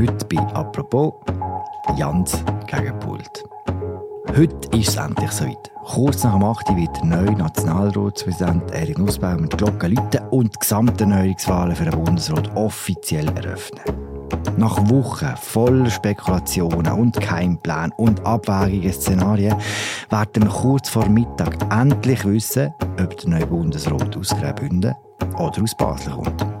Heute 0.00 0.24
bei 0.24 0.38
«Apropos» 0.54 1.12
Jans 1.94 2.42
gegen 2.66 2.98
Pult. 3.00 3.44
Heute 4.34 4.78
ist 4.78 4.88
es 4.88 4.96
endlich 4.96 5.30
soweit. 5.30 5.70
Kurz 5.84 6.24
nach 6.24 6.32
dem 6.32 6.44
8. 6.44 6.68
wird 6.74 6.96
der 6.96 7.04
neue 7.04 7.36
Nationalratspräsident 7.36 8.70
Erik 8.70 8.98
Nussbaum 8.98 9.42
mit 9.42 9.58
Glocken 9.58 9.94
läuten 9.94 10.26
und 10.30 10.54
die 10.54 10.58
gesamten 10.58 11.10
Neuerungswahlen 11.10 11.76
für 11.76 11.84
den 11.84 12.02
Bundesrat 12.02 12.50
offiziell 12.56 13.28
eröffnen. 13.28 13.82
Nach 14.56 14.78
Wochen 14.88 15.36
voller 15.36 15.90
Spekulationen 15.90 16.92
und 16.92 17.20
Keimplänen 17.20 17.92
und 17.98 18.24
abwägigen 18.24 18.94
Szenarien 18.94 19.56
werden 20.08 20.44
wir 20.44 20.50
kurz 20.50 20.88
vor 20.88 21.10
Mittag 21.10 21.58
endlich 21.70 22.24
wissen, 22.24 22.72
ob 22.98 23.18
der 23.18 23.28
neue 23.28 23.46
Bundesrat 23.46 24.16
aus 24.16 24.30
Graubünden 24.30 24.94
oder 25.36 25.62
aus 25.62 25.74
Basel 25.74 26.14
kommt. 26.14 26.59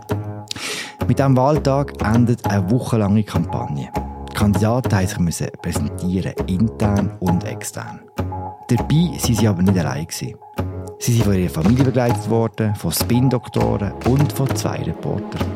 Mit 1.10 1.18
diesem 1.18 1.36
Wahltag 1.36 1.94
endet 2.04 2.48
eine 2.48 2.70
wochenlange 2.70 3.24
Kampagne. 3.24 3.88
Die 4.30 4.32
Kandidaten 4.32 5.24
mussten 5.24 5.46
sich 5.46 5.52
präsentieren, 5.60 6.32
intern 6.46 7.10
und 7.18 7.42
extern. 7.42 7.98
Dabei 8.68 8.94
waren 8.94 9.34
sie 9.34 9.48
aber 9.48 9.60
nicht 9.60 9.76
allein. 9.76 10.06
Sie 10.08 11.12
sind 11.12 11.24
von 11.24 11.34
ihrer 11.34 11.50
Familie 11.50 11.82
begleitet 11.82 12.30
worden, 12.30 12.76
von 12.76 12.92
Spin-Doktoren 12.92 13.92
und 14.06 14.32
von 14.32 14.54
zwei 14.54 14.84
Reportern. 14.84 15.48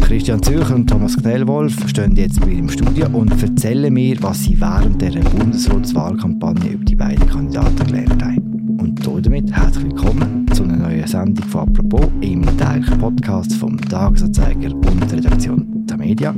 Christian 0.00 0.42
Zürcher 0.42 0.74
und 0.74 0.88
Thomas 0.88 1.16
Knellwolf 1.16 1.88
stehen 1.88 2.16
jetzt 2.16 2.40
bei 2.40 2.46
mir 2.46 2.58
im 2.58 2.68
Studio 2.68 3.06
und 3.12 3.40
erzählen 3.40 3.94
mir, 3.94 4.20
was 4.20 4.40
sie 4.40 4.60
während 4.60 5.00
der 5.00 5.12
Bundesratswahlkampagne 5.12 6.70
über 6.70 6.84
die 6.84 6.96
beiden 6.96 7.28
Kandidaten 7.28 7.86
gelernt 7.86 8.24
haben. 8.24 8.49
Und 8.80 9.26
damit 9.26 9.52
herzlich 9.52 9.84
willkommen 9.84 10.46
zu 10.54 10.62
einer 10.62 10.76
neuen 10.76 11.06
Sendung 11.06 11.46
von 11.48 11.68
«Apropos» 11.68 12.10
im 12.22 12.42
täglichen 12.56 12.98
Podcast 12.98 13.52
vom 13.56 13.78
Tagesanzeiger 13.78 14.74
und 14.74 15.00
der 15.02 15.18
Redaktion 15.18 15.86
der 15.86 15.98
Media. 15.98 16.34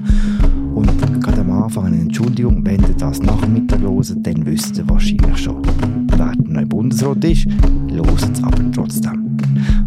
Und 0.75 1.23
gerade 1.23 1.43
am 1.43 1.53
Anfang 1.53 1.87
eine 1.87 2.01
Entschuldigung, 2.01 2.67
wenn 2.67 2.83
ihr 2.83 2.97
das 2.99 3.23
Nachmittag 3.23 3.81
hört, 3.83 4.27
dann 4.27 4.45
wisst 4.45 4.77
ihr 4.77 4.89
wahrscheinlich 4.89 5.39
schon, 5.39 5.63
wer 6.09 6.33
der 6.35 6.53
neue 6.53 6.67
Bundesrat 6.67 7.25
ist. 7.25 7.47
Hört 7.93 8.23
es 8.23 8.43
aber 8.43 8.73
trotzdem. 8.73 9.37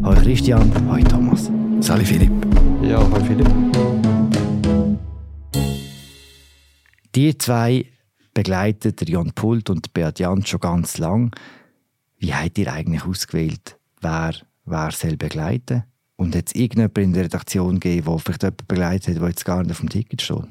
Hallo 0.01 0.21
Christian, 0.21 0.71
hallo 0.87 1.03
Thomas. 1.03 1.51
Salut 1.81 2.07
Philipp. 2.07 2.31
Ja, 2.81 2.99
hallo 2.99 3.25
Philipp. 3.25 3.49
Die 7.15 7.37
zwei 7.37 7.85
begleiten 8.33 8.93
Jan 9.05 9.33
Pult 9.35 9.69
und 9.69 9.93
Beat 9.93 10.19
Jan 10.19 10.45
schon 10.45 10.61
ganz 10.61 10.97
lang. 10.99 11.31
Wie 12.17 12.33
habt 12.33 12.57
ihr 12.57 12.71
eigentlich 12.71 13.05
ausgewählt, 13.05 13.77
wer, 14.01 14.33
wer 14.65 14.91
soll 14.91 15.17
begleiten? 15.17 15.83
Und 16.17 16.35
hat 16.35 16.47
es 16.47 16.55
irgendjemand 16.55 16.97
in 16.97 17.13
der 17.13 17.25
Redaktion 17.25 17.79
gegeben, 17.79 18.05
der 18.05 18.19
vielleicht 18.19 18.43
jemanden 18.43 18.67
begleitet 18.67 19.15
hat, 19.15 19.21
der 19.21 19.29
jetzt 19.29 19.45
gar 19.45 19.61
nicht 19.61 19.71
auf 19.71 19.79
dem 19.79 19.89
Ticket 19.89 20.21
steht? 20.21 20.47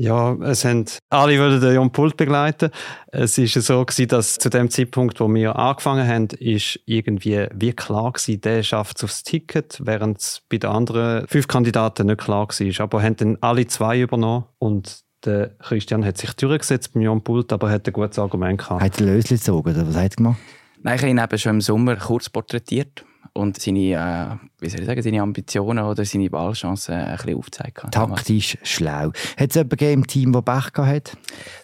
Ja, 0.00 0.32
es 0.44 0.64
haben 0.64 0.86
alle 1.10 1.38
wollen 1.38 1.60
den 1.60 1.74
Jan 1.74 1.92
Pult 1.92 2.16
begleiten. 2.16 2.70
Es 3.08 3.36
ist 3.36 3.52
so 3.52 3.84
gewesen, 3.84 4.08
dass 4.08 4.38
zu 4.38 4.48
dem 4.48 4.70
Zeitpunkt, 4.70 5.20
wo 5.20 5.28
wir 5.28 5.56
angefangen 5.56 6.08
haben, 6.08 6.28
ist 6.38 6.80
irgendwie 6.86 7.46
wie 7.54 7.74
klar 7.74 8.12
gewesen, 8.12 8.40
der 8.40 8.62
schafft 8.62 8.96
es 8.96 9.04
aufs 9.04 9.24
Ticket, 9.24 9.78
während 9.84 10.18
es 10.18 10.40
bei 10.48 10.56
den 10.56 10.70
anderen 10.70 11.26
fünf 11.28 11.48
Kandidaten 11.48 12.06
nicht 12.06 12.18
klar 12.18 12.48
war. 12.48 12.80
Aber 12.82 13.02
haben 13.02 13.16
dann 13.16 13.36
alle 13.42 13.66
zwei 13.66 14.00
übernommen 14.00 14.46
und 14.58 15.00
der 15.26 15.50
Christian 15.58 16.02
hat 16.02 16.16
sich 16.16 16.32
durchgesetzt 16.32 16.94
beim 16.94 17.02
Jan 17.02 17.22
Pult, 17.22 17.52
aber 17.52 17.68
hat 17.68 17.86
ein 17.86 17.92
gutes 17.92 18.18
Argument 18.18 18.58
gehabt. 18.58 18.82
Hat 18.82 18.98
er 19.00 19.06
Lösli 19.06 19.36
gezogen 19.36 19.68
oder 19.68 19.86
was 19.86 19.96
hat 19.96 20.12
er 20.12 20.16
gemacht? 20.16 20.40
Nein, 20.82 20.96
ich 20.96 21.02
habe 21.02 21.10
ihn 21.10 21.18
eben 21.18 21.38
schon 21.38 21.56
im 21.56 21.60
Sommer 21.60 21.96
kurz 21.96 22.30
porträtiert 22.30 23.04
und 23.34 23.60
seine, 23.60 23.78
äh, 23.78 24.36
wie 24.60 24.68
soll 24.70 24.80
ich 24.80 24.86
sagen, 24.86 25.02
seine 25.02 25.20
Ambitionen 25.20 25.84
oder 25.84 26.04
seine 26.04 26.32
Wahlchancen 26.32 26.94
ein 26.94 27.16
bisschen 27.16 27.36
aufgezeigt. 27.36 27.92
Taktisch 27.92 28.56
schlau. 28.62 29.12
Hat 29.36 29.50
es 29.50 29.54
jemanden 29.56 29.84
im 29.84 30.06
Team, 30.06 30.32
der 30.32 30.40
Pech 30.40 30.72
hat? 30.76 31.16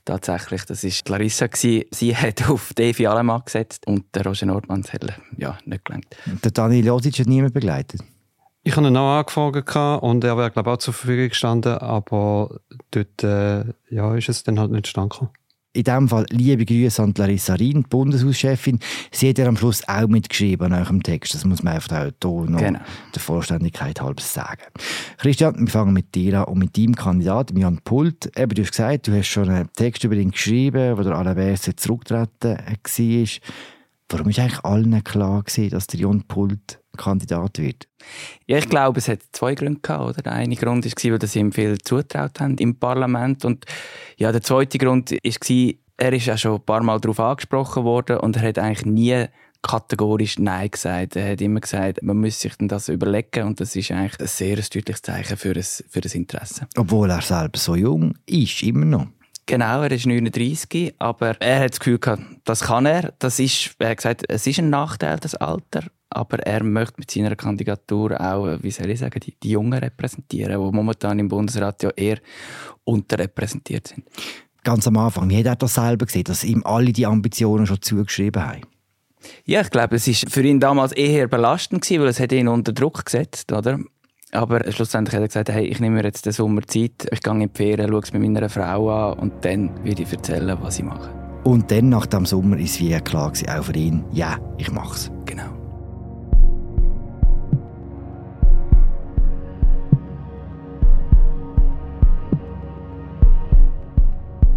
Tatsächlich, 0.04 0.64
das 0.64 0.84
war 0.84 0.90
Larissa. 1.08 1.46
Sie 1.54 2.16
hat 2.16 2.48
auf 2.48 2.74
Devi 2.74 3.06
Alemann 3.06 3.42
gesetzt 3.44 3.86
und 3.86 4.04
der 4.14 4.26
Roger 4.26 4.46
Nordmann 4.46 4.84
hat 4.84 5.06
ja, 5.38 5.56
nicht 5.64 5.84
gelangt. 5.84 6.14
Der 6.44 6.50
Daniel 6.50 6.86
Josic 6.86 7.18
hat 7.18 7.26
niemand 7.26 7.54
begleitet? 7.54 8.02
Ich 8.64 8.76
habe 8.76 8.88
ihn 8.88 8.96
auch 8.96 9.18
angefragt 9.18 10.02
und 10.02 10.24
er 10.24 10.36
wäre, 10.36 10.50
glaube 10.50 10.70
ich, 10.70 10.74
auch 10.74 10.78
zur 10.78 10.92
Verfügung 10.92 11.28
gestanden, 11.28 11.78
aber 11.78 12.60
dort 12.90 13.22
äh, 13.22 13.64
ja, 13.88 14.14
ist 14.14 14.28
es 14.28 14.42
dann 14.42 14.58
halt 14.58 14.72
nicht 14.72 14.92
gekommen 14.92 15.30
in 15.76 15.84
diesem 15.84 16.08
Fall 16.08 16.26
liebe 16.30 16.64
Grüße 16.64 17.02
an 17.02 17.12
Larissa 17.16 17.54
Rien, 17.54 17.82
die 17.82 17.88
Bundeshauschefin. 17.88 18.78
Sie 19.12 19.28
hat 19.28 19.38
ja 19.38 19.46
am 19.46 19.56
Schluss 19.56 19.86
auch 19.86 20.08
mitgeschrieben 20.08 20.72
an 20.72 20.80
eurem 20.80 21.02
Text. 21.02 21.34
Das 21.34 21.44
muss 21.44 21.62
man 21.62 21.74
einfach 21.74 21.92
auch 21.92 22.10
hier 22.22 22.50
noch 22.50 22.58
genau. 22.58 22.80
der 23.14 23.22
Vollständigkeit 23.22 24.00
halber 24.00 24.22
sagen. 24.22 24.62
Christian, 25.18 25.58
wir 25.58 25.68
fangen 25.68 25.92
mit 25.92 26.14
dir 26.14 26.40
an 26.40 26.44
und 26.44 26.58
mit 26.58 26.76
deinem 26.76 26.96
Kandidaten, 26.96 27.56
Jan 27.58 27.78
Pult. 27.84 28.36
Eben, 28.36 28.54
du 28.54 28.62
hast 28.62 28.70
gesagt, 28.70 29.06
du 29.06 29.16
hast 29.16 29.28
schon 29.28 29.50
einen 29.50 29.68
Text 29.76 30.02
über 30.04 30.14
ihn 30.14 30.30
geschrieben, 30.30 30.96
wo 30.96 31.02
der 31.02 31.14
Alain 31.14 31.56
zurückgetreten 31.56 32.58
war. 32.58 33.26
Warum 34.08 34.28
ist 34.28 34.38
eigentlich 34.38 34.64
allen 34.64 35.04
klar 35.04 35.42
gewesen, 35.42 35.70
dass 35.70 35.88
der 35.88 36.00
Jan 36.00 36.22
Pult 36.22 36.80
Kandidat 36.96 37.58
wird? 37.58 37.88
Ja, 38.46 38.58
ich 38.58 38.68
glaube, 38.68 38.98
es 38.98 39.08
hat 39.08 39.20
zwei 39.32 39.54
Gründe 39.54 39.80
gehabt. 39.80 40.10
Oder? 40.10 40.22
Der 40.22 40.32
eine 40.32 40.56
Grund 40.56 40.84
war, 40.84 41.18
dass 41.18 41.32
sie 41.32 41.40
ihm 41.40 41.52
viel 41.52 41.78
zutraut 41.78 42.40
haben 42.40 42.56
im 42.58 42.78
Parlament. 42.78 43.44
Und 43.44 43.64
ja, 44.16 44.32
der 44.32 44.42
zweite 44.42 44.78
Grund 44.78 45.10
war, 45.10 45.74
er 45.98 46.12
ist 46.12 46.26
ja 46.26 46.36
schon 46.36 46.56
ein 46.56 46.62
paar 46.62 46.82
Mal 46.82 47.00
darauf 47.00 47.20
angesprochen 47.20 47.84
worden 47.84 48.18
und 48.18 48.36
er 48.36 48.48
hat 48.48 48.58
eigentlich 48.58 48.86
nie 48.86 49.26
kategorisch 49.62 50.38
Nein 50.38 50.70
gesagt. 50.70 51.16
Er 51.16 51.32
hat 51.32 51.40
immer 51.40 51.60
gesagt, 51.60 52.02
man 52.02 52.18
müsse 52.18 52.40
sich 52.40 52.52
das 52.58 52.88
überlegen 52.88 53.46
und 53.46 53.60
das 53.60 53.74
ist 53.74 53.90
eigentlich 53.90 54.20
ein 54.20 54.26
sehr 54.26 54.56
deutliches 54.56 55.02
Zeichen 55.02 55.36
für 55.36 55.54
ein, 55.54 55.62
für 55.62 56.00
ein 56.00 56.10
Interesse. 56.12 56.66
Obwohl 56.76 57.10
er 57.10 57.20
selber 57.20 57.58
so 57.58 57.74
jung 57.74 58.14
ist, 58.26 58.62
immer 58.62 58.84
noch. 58.84 59.06
Genau, 59.46 59.82
er 59.82 59.92
ist 59.92 60.06
39, 60.06 60.94
aber 60.98 61.40
er 61.40 61.60
hat 61.60 61.70
das 61.70 61.78
Gefühl 61.78 61.98
gehabt, 61.98 62.22
das 62.44 62.62
kann 62.62 62.84
er. 62.84 63.14
Das 63.20 63.38
ist, 63.38 63.76
er 63.78 63.90
hat 63.90 63.98
gesagt, 63.98 64.24
es 64.28 64.46
ist 64.46 64.58
ein 64.58 64.70
Nachteil, 64.70 65.18
das 65.18 65.36
Alter 65.36 65.84
aber 66.10 66.38
er 66.40 66.62
möchte 66.62 66.94
mit 66.98 67.10
seiner 67.10 67.36
Kandidatur 67.36 68.20
auch, 68.20 68.58
wie 68.62 68.70
soll 68.70 68.90
ich 68.90 69.00
sagen, 69.00 69.20
die, 69.20 69.34
die 69.42 69.50
Jungen 69.50 69.78
repräsentieren, 69.78 70.52
die 70.52 70.76
momentan 70.76 71.18
im 71.18 71.28
Bundesrat 71.28 71.82
ja 71.82 71.90
eher 71.90 72.18
unterrepräsentiert 72.84 73.88
sind. 73.88 74.04
Ganz 74.64 74.86
am 74.86 74.96
Anfang, 74.96 75.28
wie 75.30 75.38
hat 75.38 75.46
er 75.46 75.56
das 75.56 75.74
selber 75.74 76.06
gesehen, 76.06 76.24
dass 76.24 76.42
ihm 76.42 76.62
alle 76.64 76.92
die 76.92 77.06
Ambitionen 77.06 77.66
schon 77.66 77.82
zugeschrieben 77.82 78.44
haben? 78.44 78.62
Ja, 79.44 79.60
ich 79.60 79.70
glaube, 79.70 79.96
es 79.96 80.06
war 80.06 80.30
für 80.30 80.42
ihn 80.42 80.60
damals 80.60 80.92
eher 80.92 81.26
belastend 81.26 81.82
gewesen, 81.82 82.00
weil 82.00 82.08
es 82.08 82.20
hat 82.20 82.32
ihn 82.32 82.48
unter 82.48 82.72
Druck 82.72 83.04
gesetzt, 83.04 83.52
oder? 83.52 83.78
Aber 84.32 84.60
schlussendlich 84.72 85.14
hat 85.14 85.22
er 85.22 85.28
gesagt, 85.28 85.48
hey, 85.50 85.66
ich 85.66 85.78
nehme 85.78 85.96
mir 85.96 86.04
jetzt 86.04 86.26
den 86.26 86.32
Sommer 86.32 86.62
Zeit, 86.62 87.06
ich 87.12 87.20
gehe 87.20 87.32
in 87.32 87.40
die 87.40 87.48
Ferien, 87.54 87.88
schaue 87.88 88.00
es 88.00 88.12
mit 88.12 88.22
meiner 88.22 88.48
Frau 88.48 88.90
an 88.90 89.18
und 89.20 89.44
dann 89.44 89.70
würde 89.84 90.02
ich 90.02 90.12
erzählen, 90.12 90.58
was 90.60 90.78
ich 90.78 90.84
mache. 90.84 91.10
Und 91.44 91.70
dann, 91.70 91.90
nach 91.90 92.06
dem 92.06 92.26
Sommer, 92.26 92.58
ist 92.58 92.80
wie 92.80 92.90
klar 93.02 93.30
gewesen, 93.30 93.48
auch 93.50 93.62
für 93.62 93.76
ihn, 93.76 94.04
ja, 94.10 94.36
ich 94.58 94.72
mache 94.72 94.94
es. 94.96 95.12
Genau. 95.26 95.44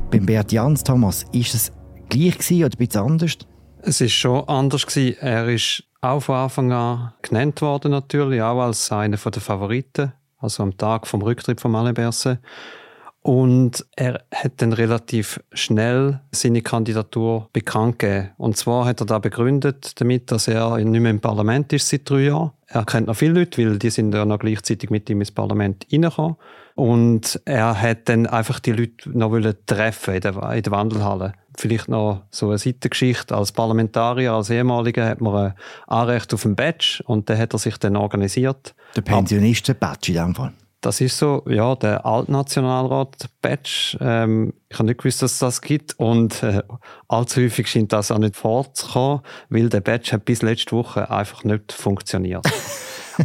Beim 0.10 0.26
Beat 0.26 0.52
Jans, 0.52 0.84
Thomas, 0.84 1.28
ist 1.32 1.54
es 1.54 1.72
gleich 2.10 2.40
gewesen 2.40 2.64
oder 2.64 2.76
bisschen 2.76 3.04
anders? 3.04 3.38
Es 3.82 4.02
ist 4.02 4.12
schon 4.12 4.48
anders 4.48 4.86
gewesen. 4.86 5.18
Er 5.22 5.48
ist 5.48 5.84
auch 6.02 6.22
von 6.22 6.36
Anfang 6.36 6.72
an 6.72 7.14
genannt 7.22 7.62
worden 7.62 7.92
natürlich, 7.92 8.42
auch 8.42 8.62
als 8.62 8.92
einer 8.92 9.18
der 9.18 9.42
Favoriten, 9.42 10.14
also 10.38 10.64
am 10.64 10.78
Tag 10.78 11.08
vom 11.08 11.22
Rücktritt 11.22 11.62
von 11.62 11.76
Alain 11.76 11.94
Berset. 11.94 12.40
Und 13.22 13.86
er 13.96 14.24
hat 14.34 14.54
dann 14.58 14.72
relativ 14.72 15.42
schnell 15.52 16.22
seine 16.32 16.62
Kandidatur 16.62 17.50
bekannt 17.52 18.00
gegeben. 18.00 18.30
Und 18.38 18.56
zwar 18.56 18.86
hat 18.86 19.02
er 19.02 19.06
da 19.06 19.20
begründet 19.20 20.00
damit, 20.00 20.32
dass 20.32 20.48
er 20.48 20.78
nicht 20.78 21.02
mehr 21.02 21.12
im 21.12 21.20
Parlament 21.20 21.74
ist 21.74 21.90
seit 21.90 22.10
drei 22.10 22.22
Jahren. 22.22 22.52
Er 22.68 22.86
kennt 22.86 23.08
noch 23.08 23.16
viele 23.16 23.34
Leute, 23.34 23.62
weil 23.62 23.78
die 23.78 23.90
sind 23.90 24.14
ja 24.14 24.24
noch 24.26 24.40
gleichzeitig 24.40 24.90
mit 24.90 25.10
ihm 25.10 25.20
ins 25.20 25.32
Parlament 25.32 25.86
reingekommen. 25.92 26.38
Und 26.76 27.42
er 27.44 27.82
hat 27.82 28.08
dann 28.08 28.26
einfach 28.26 28.62
die 28.62 28.72
Leute 28.72 29.10
noch 29.10 29.38
treffen 29.66 30.14
in 30.14 30.22
der, 30.22 30.54
in 30.54 30.64
der 30.64 30.72
Wandelhalle. 30.72 31.34
Vielleicht 31.58 31.90
noch 31.90 32.22
so 32.32 32.48
eine 32.48 32.58
Seitengeschichte. 32.58 33.36
Als 33.36 33.52
Parlamentarier, 33.52 34.32
als 34.32 34.50
Ehemaliger 34.50 35.06
hat 35.06 35.20
man 35.20 35.48
ein 35.48 35.54
Anrecht 35.88 36.34
auf 36.34 36.46
ein 36.46 36.56
Badge 36.56 37.04
und 37.06 37.30
dann 37.30 37.38
hat 37.38 37.52
er 37.52 37.60
sich 37.60 37.78
dann 37.80 37.98
organisiert. 37.98 38.76
Der 38.96 39.02
Pensionisten-Badge 39.02 40.14
in 40.14 40.18
dem 40.20 40.36
Fall? 40.36 40.54
Das 40.82 41.02
ist 41.02 41.18
so, 41.18 41.44
ja, 41.48 41.76
der 41.76 42.06
Altnationalrat-Badge. 42.06 43.98
Ähm, 44.00 44.54
ich 44.70 44.80
habe 44.80 44.88
nicht 44.88 45.00
gewusst, 45.00 45.22
dass 45.22 45.34
es 45.34 45.40
das 45.40 45.62
gibt 45.62 46.00
und 46.00 46.42
äh, 46.42 46.62
allzu 47.10 47.42
häufig 47.42 47.68
scheint 47.68 47.92
das 47.92 48.12
auch 48.12 48.18
nicht 48.18 48.38
vorzukommen, 48.38 49.22
weil 49.50 49.68
der 49.68 49.82
Badge 49.82 50.14
hat 50.14 50.24
bis 50.24 50.42
letzte 50.42 50.78
Woche 50.78 51.10
einfach 51.10 51.44
nicht 51.44 51.72
funktioniert. 51.72 52.46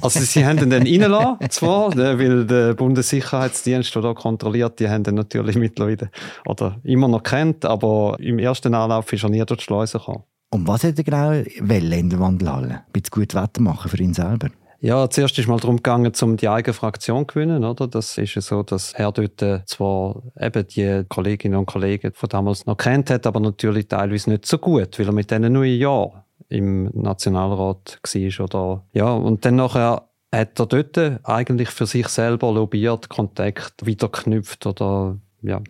Also 0.03 0.19
sie 0.19 0.45
haben 0.45 0.59
ihn 0.59 0.71
dann 0.71 0.83
reingelassen, 0.83 1.51
zwar, 1.51 1.95
ne, 1.95 2.19
weil 2.19 2.45
der 2.47 2.75
Bundessicherheitsdienst, 2.75 3.95
der 3.95 4.03
da 4.03 4.13
kontrolliert, 4.13 4.81
die 4.81 4.89
haben 4.89 5.05
ihn 5.07 5.15
natürlich 5.15 5.55
mittlerweile 5.55 6.11
oder 6.47 6.81
immer 6.83 7.07
noch 7.07 7.23
kennt, 7.23 7.65
aber 7.65 8.17
im 8.19 8.41
ersten 8.41 8.75
Anlauf 8.75 9.13
ist 9.13 9.23
er 9.23 9.31
nie 9.31 9.45
durch 9.45 9.59
die 9.59 9.65
Schleuse 9.65 9.99
gekommen. 9.99 10.25
Und 10.51 10.67
was 10.67 10.83
hat 10.83 10.99
er 10.99 11.05
genau 11.05 11.31
in 11.33 12.11
der 12.11 12.19
Wandelhalle? 12.19 12.75
Ein 12.75 12.93
bisschen 12.93 13.11
gut 13.11 13.35
Wetter 13.35 13.61
machen 13.61 13.89
für 13.89 13.99
ihn 13.99 14.15
selber? 14.15 14.49
Ja, 14.85 15.09
zuerst 15.09 15.39
ist 15.39 15.49
mal 15.49 15.59
darum 15.59 15.77
gegangen, 15.77 16.13
um 16.21 16.37
die 16.37 16.47
eigene 16.47 16.75
Fraktion 16.75 17.23
zu 17.23 17.27
gewinnen, 17.29 17.65
oder? 17.65 17.89
Das 17.89 18.19
ist 18.19 18.35
ja 18.35 18.43
so, 18.43 18.63
dass 18.63 18.93
er 18.93 19.13
dort 19.13 19.67
zwar 19.67 20.23
eben 20.39 20.67
die 20.67 21.05
Kolleginnen 21.09 21.57
und 21.57 21.65
Kollegen 21.65 22.13
von 22.13 22.29
damals 22.29 22.67
noch 22.67 22.77
kennt 22.77 23.09
hat, 23.09 23.27
aber 23.27 23.41
natürlich 23.41 23.89
teilweise 23.89 24.29
nicht 24.29 24.45
so 24.45 24.59
gut, 24.59 24.99
weil 24.99 25.07
er 25.07 25.13
mit 25.13 25.31
denen 25.31 25.55
nur 25.55 25.63
ein 25.63 25.79
Jahr 25.79 26.27
im 26.51 26.91
Nationalrat 26.93 27.99
war, 28.03 28.45
oder? 28.45 28.85
Ja, 28.93 29.11
und 29.15 29.47
dann 29.47 29.57
nachher 29.57 30.07
hat 30.31 30.61
er 30.61 30.67
dort 30.67 30.99
eigentlich 31.25 31.71
für 31.71 31.87
sich 31.87 32.09
selber 32.09 32.53
lobbyiert, 32.53 33.09
Kontakt 33.09 33.87
wieder 33.87 34.11
geknüpft 34.11 34.67
oder, 34.67 35.17
ja. 35.41 35.63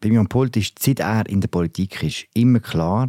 Bei 0.00 0.08
Jan 0.08 0.28
Pult 0.28 0.56
ist, 0.56 0.82
seit 0.82 1.00
er 1.00 1.28
in 1.28 1.42
der 1.42 1.48
Politik 1.48 2.02
ist, 2.02 2.24
immer 2.32 2.60
klar, 2.60 3.08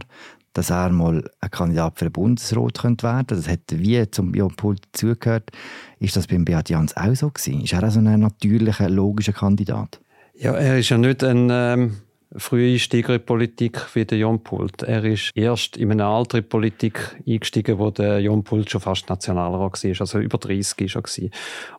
dass 0.54 0.70
er 0.70 0.90
mal 0.90 1.30
ein 1.40 1.52
Kandidat 1.52 2.00
für 2.00 2.06
den 2.06 2.14
Bundesrat 2.14 2.80
könnte 2.80 3.08
werden. 3.08 3.28
Das 3.30 3.48
hat 3.48 3.62
wie 3.70 4.10
zum 4.10 4.32
Pult 4.56 4.82
dazugehört. 4.92 5.52
Ist 6.00 6.16
das 6.16 6.28
beim 6.28 6.46
Beat 6.46 6.70
Jans 6.70 6.96
auch 6.96 7.16
so 7.16 7.30
gewesen? 7.30 7.62
Ist 7.62 7.74
er 7.74 7.84
auch 7.84 7.92
so 7.92 8.00
ein 8.00 8.20
natürlicher, 8.20 8.90
logischer 8.90 9.34
Kandidat? 9.34 10.00
Ja, 10.36 10.54
er 10.54 10.80
ist 10.80 10.90
ja 10.90 10.98
nicht 10.98 11.24
ein 11.24 11.50
ähm, 11.52 11.98
Früheinsteiger 12.36 13.14
in 13.14 13.20
die 13.20 13.26
Politik 13.26 13.96
wie 13.96 14.06
der 14.06 14.18
Jon 14.18 14.44
Pult. 14.44 14.84
Er 14.84 15.04
ist 15.04 15.32
erst 15.36 15.78
in 15.78 15.92
in 15.92 16.24
die 16.34 16.42
Politik 16.42 17.16
eingestiegen, 17.28 17.78
wo 17.78 17.92
der 17.92 18.20
Jon 18.20 18.44
Pult 18.44 18.70
schon 18.70 18.82
fast 18.82 19.10
Nationalrat 19.10 19.84
war, 19.84 20.02
also 20.02 20.20
über 20.20 20.38
30 20.38 20.92
schon 20.92 21.04
war. 21.04 21.30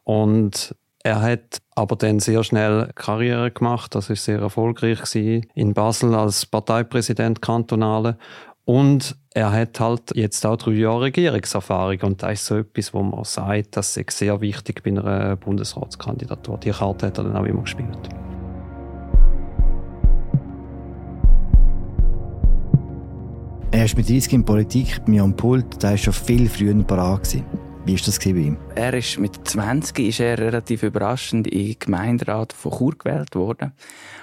Und 0.04 0.74
er 1.02 1.20
hat 1.20 1.60
aber 1.74 1.96
dann 1.96 2.18
sehr 2.18 2.42
schnell 2.44 2.90
Karriere 2.94 3.50
gemacht, 3.50 3.94
das 3.94 4.08
ist 4.08 4.24
sehr 4.24 4.38
erfolgreich 4.38 5.14
in 5.14 5.74
Basel 5.74 6.14
als 6.14 6.46
Parteipräsident 6.46 7.42
kantonale 7.42 8.16
und 8.64 9.16
er 9.34 9.52
hat 9.52 9.80
halt 9.80 10.12
jetzt 10.14 10.46
auch 10.46 10.56
drei 10.56 10.72
Jahre 10.72 11.02
Regierungserfahrung 11.02 12.00
und 12.02 12.22
das 12.22 12.32
ist 12.34 12.46
so 12.46 12.56
etwas, 12.58 12.94
wo 12.94 13.02
man 13.02 13.24
sagt, 13.24 13.76
das 13.76 13.96
ist 13.96 14.10
sehr 14.12 14.40
wichtig 14.40 14.82
bei 14.82 14.90
einer 14.90 15.36
Bundesratskandidatur. 15.36 16.58
Die 16.58 16.70
Karte 16.70 17.08
hat 17.08 17.18
er 17.18 17.24
dann 17.24 17.36
auch 17.36 17.44
immer 17.44 17.62
gespielt. 17.62 18.08
Er 23.72 23.86
ist 23.86 23.96
mit 23.96 24.08
30 24.08 24.32
in 24.34 24.44
Politik, 24.44 25.04
bei 25.04 25.10
mir 25.10 25.24
am 25.24 25.34
Pult, 25.34 25.82
der 25.82 25.90
war 25.90 25.96
schon 25.96 26.12
viel 26.12 26.48
früher 26.48 26.80
parat. 26.84 27.36
Wie 27.86 27.98
war 27.98 28.06
das 28.06 28.18
bei 28.18 28.30
ihm? 28.30 28.56
Er 28.74 28.94
ist 28.94 29.18
mit 29.18 29.46
20 29.46 29.98
ist 29.98 30.18
er 30.18 30.38
relativ 30.38 30.82
überraschend 30.82 31.46
in 31.46 31.66
den 31.66 31.78
Gemeinderat 31.78 32.54
von 32.54 32.72
Chur 32.72 32.94
gewählt 32.96 33.34
worden. 33.34 33.74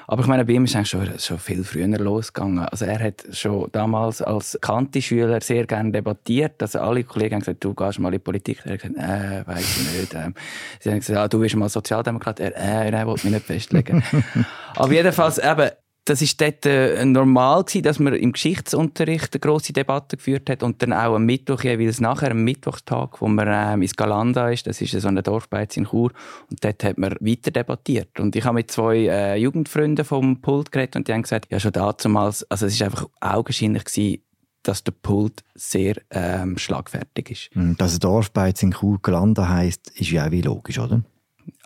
Aber 0.08 0.24
ich 0.24 0.28
meine, 0.28 0.46
bei 0.46 0.54
ihm 0.54 0.66
ist 0.66 0.74
es 0.74 0.90
schon, 0.90 1.08
schon 1.19 1.38
viel 1.38 1.63
früher 1.63 1.88
losgegangen. 1.88 2.66
Also 2.66 2.86
er 2.86 3.00
hat 3.00 3.24
schon 3.31 3.69
damals 3.72 4.24
als 4.24 4.58
Kanti-Schüler 4.60 5.42
sehr 5.42 5.68
gerne 5.68 5.92
debattiert. 5.92 6.60
Also 6.60 6.80
alle 6.80 7.04
Kollegen 7.04 7.36
haben 7.36 7.42
gesagt, 7.42 7.63
du 7.63 7.75
gehst 7.75 8.00
mal 8.00 8.10
in 8.10 8.13
die 8.13 8.19
Politik. 8.19 8.62
Er 8.66 8.74
hat 8.74 8.81
gesagt, 8.81 8.98
äh, 8.98 9.48
weiss 9.48 9.78
ich 9.78 10.00
nicht. 10.00 10.13
Ähm, 10.16 10.34
sie 10.80 10.90
haben 10.90 11.00
gesagt, 11.00 11.19
ah, 11.19 11.28
du 11.28 11.40
bist 11.40 11.56
mal 11.56 11.69
Sozialdemokrat. 11.69 12.40
Er, 12.40 12.58
äh, 12.58 12.90
er 12.90 13.06
wollte 13.06 13.28
mich 13.28 13.36
nicht 13.36 13.46
festlegen. 13.46 14.04
Aber 14.75 14.92
jedenfalls, 14.92 15.38
eben, 15.38 15.69
das 16.06 16.21
ist 16.21 16.42
dort 16.42 16.65
äh, 16.65 17.06
normal 17.06 17.63
gewesen, 17.63 17.83
dass 17.83 18.00
man 18.00 18.15
im 18.15 18.31
Geschichtsunterricht 18.31 19.33
eine 19.33 19.39
grosse 19.39 19.71
Debatte 19.71 20.18
geführt 20.18 20.50
hat 20.50 20.63
und 20.63 20.81
dann 20.81 20.94
auch 20.94 21.15
am 21.15 21.25
Mittwoch 21.25 21.63
jeweils 21.63 22.01
nachher, 22.01 22.31
am 22.31 22.44
Mittwochstag, 22.44 23.21
wo 23.21 23.27
man 23.27 23.48
ähm, 23.50 23.81
ins 23.83 23.95
Galanda 23.95 24.50
ist, 24.50 24.65
das 24.65 24.81
ist 24.81 25.00
so 25.00 25.07
eine 25.07 25.21
Dorfbeiz 25.21 25.77
in 25.77 25.86
Chur, 25.86 26.12
und 26.50 26.63
dort 26.63 26.83
hat 26.83 26.98
man 26.98 27.15
weiter 27.19 27.51
debattiert. 27.51 28.19
Und 28.19 28.36
ich 28.36 28.44
habe 28.44 28.56
mit 28.56 28.71
zwei 28.71 28.98
äh, 28.98 29.36
Jugendfreunden 29.36 30.03
vom 30.03 30.42
Pult 30.42 30.71
geredet 30.71 30.95
und 30.95 31.07
die 31.07 31.13
haben 31.13 31.21
gesagt, 31.21 31.51
ja 31.51 31.59
schon 31.59 31.71
damals, 31.71 32.50
also 32.50 32.65
es 32.65 32.74
ist 32.74 32.81
einfach 32.81 33.07
augenscheinlich 33.19 33.86
gewesen, 33.86 34.24
dass 34.63 34.83
der 34.83 34.94
Pult 34.94 35.44
sehr 35.56 35.95
ähm, 36.09 36.57
schlagfertig 36.57 37.31
ist. 37.31 37.50
Hm, 37.53 37.77
dass 37.77 37.94
ein 37.94 38.00
Dorfbeiz 38.00 38.62
in 38.63 38.71
Chur 38.71 39.00
Galanda 39.01 39.50
heisst, 39.50 39.92
ist 39.92 40.12
ja 40.12 40.27
auch 40.27 40.31
wie 40.31 40.42
logisch, 40.42 40.80
oder? 40.80 41.03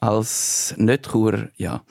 Als 0.01 0.75
Nicht-Churer, 0.77 1.47
ja. 1.55 1.81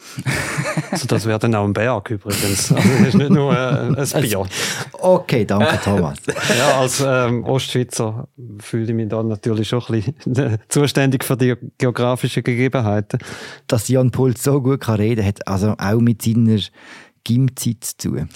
also 0.90 1.06
das 1.06 1.26
wäre 1.26 1.38
dann 1.38 1.54
auch 1.54 1.64
ein 1.64 1.72
Berg 1.72 2.10
übrigens. 2.10 2.70
Also 2.70 2.74
das 2.74 3.08
ist 3.08 3.14
nicht 3.14 3.30
nur 3.30 3.52
äh, 3.52 3.96
ein 3.96 4.22
Bier. 4.22 4.46
Okay, 4.92 5.44
danke 5.44 5.80
Thomas. 5.82 6.18
ja, 6.58 6.80
als 6.80 7.02
ähm, 7.04 7.44
Ostschweizer 7.44 8.28
fühle 8.60 8.84
ich 8.84 8.94
mich 8.94 9.08
da 9.08 9.22
natürlich 9.22 9.68
schon 9.68 9.82
ein 9.88 10.14
bisschen 10.16 10.58
zuständig 10.68 11.24
für 11.24 11.36
die 11.36 11.54
geografischen 11.78 12.44
Gegebenheiten. 12.44 13.18
Dass 13.66 13.88
Jan 13.88 14.10
Pult 14.10 14.38
so 14.38 14.60
gut 14.60 14.80
kann 14.80 14.96
reden 14.96 15.24
hat 15.24 15.46
also 15.48 15.74
auch 15.78 16.00
mit 16.00 16.22
seiner 16.22 16.60
Gimzeit 17.24 17.84
zu 17.84 18.10
tun. 18.10 18.28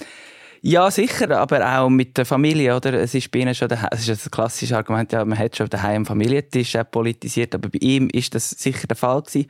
Ja, 0.61 0.91
sicher, 0.91 1.37
aber 1.37 1.79
auch 1.79 1.89
mit 1.89 2.17
der 2.17 2.25
Familie, 2.25 2.75
oder? 2.75 2.93
Es 2.93 3.15
ist 3.15 3.31
bei 3.31 3.39
ihnen 3.39 3.55
schon 3.55 3.69
daheim, 3.69 3.89
ist 3.93 4.09
ein 4.09 4.31
klassisches 4.31 4.75
Argument, 4.75 5.11
ja, 5.13 5.23
man 5.23 5.37
hat 5.37 5.55
schon 5.55 5.69
daheim 5.69 5.97
am 5.97 6.05
Familientisch 6.05 6.77
politisiert, 6.91 7.55
aber 7.55 7.69
bei 7.69 7.79
ihm 7.81 8.09
ist 8.11 8.35
das 8.35 8.49
sicher 8.49 8.85
der 8.87 8.97
Fall 8.97 9.21
gewesen. 9.21 9.47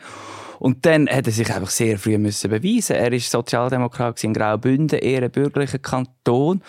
Und 0.60 0.86
dann 0.86 1.10
hat 1.10 1.26
er 1.26 1.32
sich 1.32 1.52
einfach 1.54 1.70
sehr 1.70 1.98
früh 1.98 2.18
müssen 2.18 2.50
beweisen. 2.52 2.98
Er 2.98 3.14
ist 3.14 3.32
Sozialdemokrat 3.32 4.22
in 4.24 4.34
Graubünden, 4.34 5.00
eher 5.00 5.24
ein 5.24 5.32
bürgerlicher 5.32 5.80
Kanton. 5.80 6.62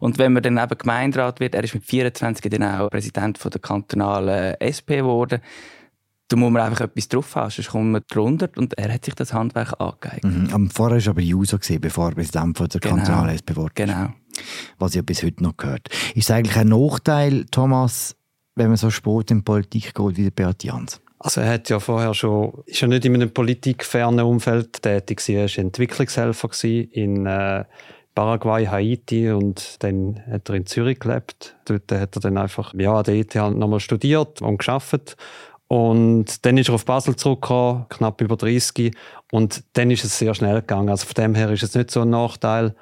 Und 0.00 0.18
wenn 0.18 0.32
man 0.32 0.42
dann 0.42 0.58
eben 0.58 0.76
Gemeinderat 0.76 1.38
wird, 1.38 1.54
er 1.54 1.62
ist 1.62 1.74
mit 1.74 1.84
24 1.84 2.50
dann 2.50 2.64
auch 2.64 2.90
Präsident 2.90 3.38
von 3.38 3.52
der 3.52 3.60
kantonalen 3.60 4.56
SP 4.60 4.98
geworden 4.98 5.40
da 6.28 6.36
muss 6.36 6.50
man 6.50 6.62
einfach 6.62 6.82
etwas 6.82 7.08
drauf 7.08 7.36
haben, 7.36 7.50
sonst 7.50 7.70
kommt 7.70 7.92
man 7.92 8.02
drunter 8.08 8.48
und 8.56 8.76
er 8.78 8.92
hat 8.92 9.04
sich 9.04 9.14
das 9.14 9.32
Handwerk 9.32 9.80
angeeignet. 9.80 10.52
Mhm. 10.52 10.70
Vorher 10.70 11.04
war 11.04 11.10
aber 11.10 11.20
Juso, 11.20 11.58
bevor 11.80 12.08
er 12.08 12.14
Präsident 12.14 12.58
von 12.58 12.68
der 12.68 12.80
genau. 12.80 12.96
kantonalen 12.96 13.36
SP 13.38 13.54
wurde. 13.54 13.72
Genau. 13.74 14.08
Was 14.78 14.94
ja 14.94 15.02
bis 15.02 15.22
heute 15.22 15.42
noch 15.42 15.56
gehört. 15.56 15.88
Ist 16.14 16.24
es 16.24 16.30
eigentlich 16.30 16.56
ein 16.56 16.68
Nachteil, 16.68 17.46
Thomas, 17.50 18.16
wenn 18.56 18.68
man 18.68 18.76
so 18.76 18.90
spät 18.90 19.30
in 19.30 19.44
Politik 19.44 19.94
geht 19.94 20.16
wie 20.16 20.24
der 20.24 20.30
Beat 20.30 20.64
Jans? 20.64 21.00
Also 21.18 21.40
er 21.40 21.54
hat 21.54 21.68
ja 21.70 21.80
vorher 21.80 22.12
schon, 22.12 22.62
ist 22.66 22.80
ja 22.80 22.88
nicht 22.88 23.04
in 23.04 23.14
einem 23.14 23.32
politikfernen 23.32 24.24
Umfeld 24.24 24.82
tätig 24.82 25.18
gewesen. 25.18 25.36
Er 25.36 25.48
war 25.48 25.64
Entwicklungshelfer 25.64 26.50
in 26.64 27.26
äh, 27.26 27.64
Paraguay, 28.14 28.66
Haiti 28.66 29.30
und 29.30 29.82
dann 29.82 30.22
hat 30.30 30.48
er 30.48 30.56
in 30.56 30.66
Zürich 30.66 30.98
gelebt. 30.98 31.56
Dort 31.64 31.90
hat 31.92 32.16
er 32.16 32.20
dann 32.20 32.36
einfach 32.36 32.74
ja, 32.74 32.94
an 32.94 33.04
der 33.04 33.14
ETH 33.14 33.34
nochmal 33.34 33.80
studiert 33.80 34.42
und 34.42 34.58
geschafft 34.58 35.16
und 35.68 36.46
dann 36.46 36.58
ist 36.58 36.68
er 36.68 36.74
auf 36.74 36.84
Basel 36.84 37.16
zurückgekommen, 37.16 37.86
knapp 37.88 38.20
über 38.20 38.36
30. 38.36 38.94
Und 39.32 39.64
dann 39.72 39.90
ist 39.90 40.04
es 40.04 40.18
sehr 40.18 40.34
schnell 40.34 40.60
gegangen. 40.60 40.88
Also 40.88 41.06
von 41.06 41.14
dem 41.14 41.34
her 41.34 41.50
ist 41.50 41.62
es 41.62 41.74
nicht 41.74 41.90
so 41.90 42.02
ein 42.02 42.10
Nachteil. 42.10 42.74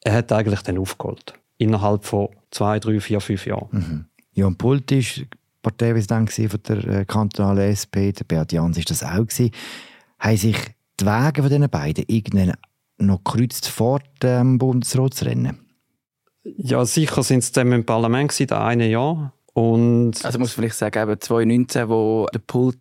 Er 0.00 0.14
hat 0.14 0.32
eigentlich 0.32 0.62
dann 0.62 0.78
aufgeholt. 0.78 1.34
Innerhalb 1.58 2.04
von 2.04 2.28
zwei, 2.50 2.80
drei, 2.80 3.00
vier, 3.00 3.20
fünf 3.20 3.46
Jahren. 3.46 3.68
Mhm. 3.70 4.04
Jan 4.32 4.56
Pult 4.56 4.90
war 4.90 5.26
Parteivisident 5.62 6.32
von 6.32 6.60
der 6.68 6.86
äh, 6.88 7.04
kantonalen 7.04 7.70
SP, 7.74 8.12
der 8.12 8.24
Beat 8.24 8.52
Jans 8.52 8.76
war 8.76 8.84
das 8.86 9.02
auch. 9.02 9.26
Gewesen. 9.26 9.50
Haben 10.18 10.36
sich 10.36 10.56
die 11.00 11.06
Wege 11.06 11.42
von 11.42 11.50
diesen 11.50 11.70
beiden 11.70 12.04
irgendwann 12.08 12.54
noch 12.98 13.22
gekreuzt 13.22 13.68
vor 13.68 14.00
dem 14.22 14.58
Bundesratsrennen? 14.58 15.58
Ja, 16.44 16.84
sicher 16.84 17.22
sind 17.22 17.42
sie 17.42 17.52
zusammen 17.52 17.72
im 17.72 17.86
Parlament 17.86 18.30
gewesen, 18.30 18.46
das 18.48 18.60
eine 18.60 18.88
Jahr. 18.88 19.32
Und 19.56 20.22
also 20.22 20.38
muss 20.38 20.52
vielleicht 20.52 20.74
sagen, 20.74 21.02
eben 21.02 21.18
2019, 21.18 21.88
wo 21.88 22.26
der 22.30 22.40
Pult 22.40 22.76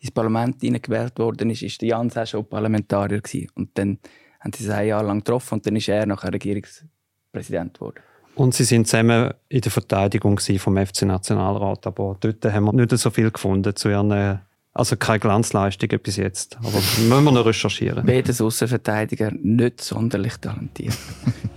ins 0.00 0.10
Parlament 0.10 0.58
gewählt 0.58 1.18
worden 1.18 1.50
ist, 1.50 1.60
ist 1.60 1.82
der 1.82 1.90
Jans 1.90 2.16
auch 2.16 2.26
schon 2.26 2.48
Parlamentarier 2.48 3.20
gewesen. 3.20 3.48
Und 3.54 3.76
dann 3.76 3.98
haben 4.40 4.54
sie 4.54 4.64
sich 4.64 4.72
ein 4.72 4.88
Jahr 4.88 5.02
lang 5.02 5.18
getroffen 5.18 5.56
und 5.56 5.66
dann 5.66 5.76
ist 5.76 5.86
er 5.86 6.06
nachher 6.06 6.32
Regierungspräsident 6.32 7.74
geworden. 7.74 8.00
Und 8.36 8.54
sie 8.54 8.64
sind 8.64 8.88
zusammen 8.88 9.34
in 9.50 9.60
der 9.60 9.70
Verteidigung 9.70 10.38
vom 10.38 10.78
FC 10.78 11.02
Nationalrat, 11.02 11.86
aber 11.86 12.16
dort 12.18 12.42
haben 12.46 12.64
wir 12.64 12.72
nicht 12.72 12.96
so 12.96 13.10
viel 13.10 13.30
gefunden 13.30 13.76
zu 13.76 13.90
ihren 13.90 14.40
also 14.72 14.96
keine 14.96 15.20
Glanzleistung 15.20 15.90
bis 16.02 16.16
jetzt, 16.16 16.56
aber 16.56 16.70
müssen 17.06 17.24
wir 17.24 17.32
noch 17.32 17.44
recherchieren. 17.44 18.04
Beides 18.06 18.40
Außenverteidiger 18.40 19.30
nicht 19.30 19.82
sonderlich 19.82 20.38
talentiert. 20.38 20.96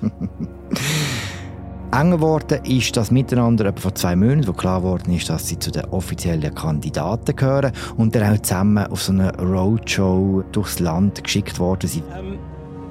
Enger 2.00 2.18
geworden 2.18 2.64
ist 2.64 2.96
das 2.96 3.10
Miteinander 3.10 3.66
etwa 3.66 3.82
vor 3.82 3.96
zwei 3.96 4.16
Monaten, 4.16 4.48
wo 4.48 4.54
klar 4.54 4.82
geworden 4.82 5.12
ist, 5.16 5.32
dass 5.32 5.48
sie 5.48 5.58
zu 5.58 5.72
den 5.72 5.86
offiziellen 5.86 6.54
Kandidaten 6.54 7.36
gehören 7.36 7.72
und 7.98 8.14
dann 8.14 8.36
auch 8.36 8.40
zusammen 8.40 8.86
auf 8.86 9.02
so 9.02 9.14
eine 9.14 9.36
Roadshow 9.40 10.44
durchs 10.52 10.78
Land 10.78 11.24
geschickt 11.24 11.58
worden 11.58 11.90
sind. 11.90 12.04
Ähm, 12.16 12.38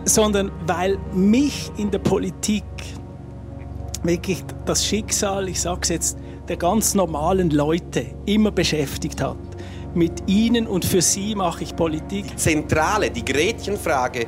sondern 0.05 0.51
weil 0.67 0.99
mich 1.15 1.71
in 1.77 1.93
der 1.93 2.01
Politik 2.01 2.65
wirklich 4.03 4.43
das 4.65 4.85
Schicksal, 4.85 5.49
ich 5.49 5.61
sage 5.61 5.81
es 5.83 5.89
jetzt, 5.91 6.19
der 6.49 6.57
ganz 6.57 6.97
normalen 6.97 7.51
Leute 7.51 8.07
immer 8.25 8.51
beschäftigt 8.51 9.23
hat. 9.23 9.37
Mit 9.95 10.25
ihnen 10.27 10.67
und 10.67 10.85
für 10.85 11.01
sie 11.01 11.37
mache 11.37 11.63
ich 11.63 11.77
Politik. 11.77 12.37
Zentrale, 12.37 13.11
die 13.13 13.25
Gretchenfrage 13.25 14.27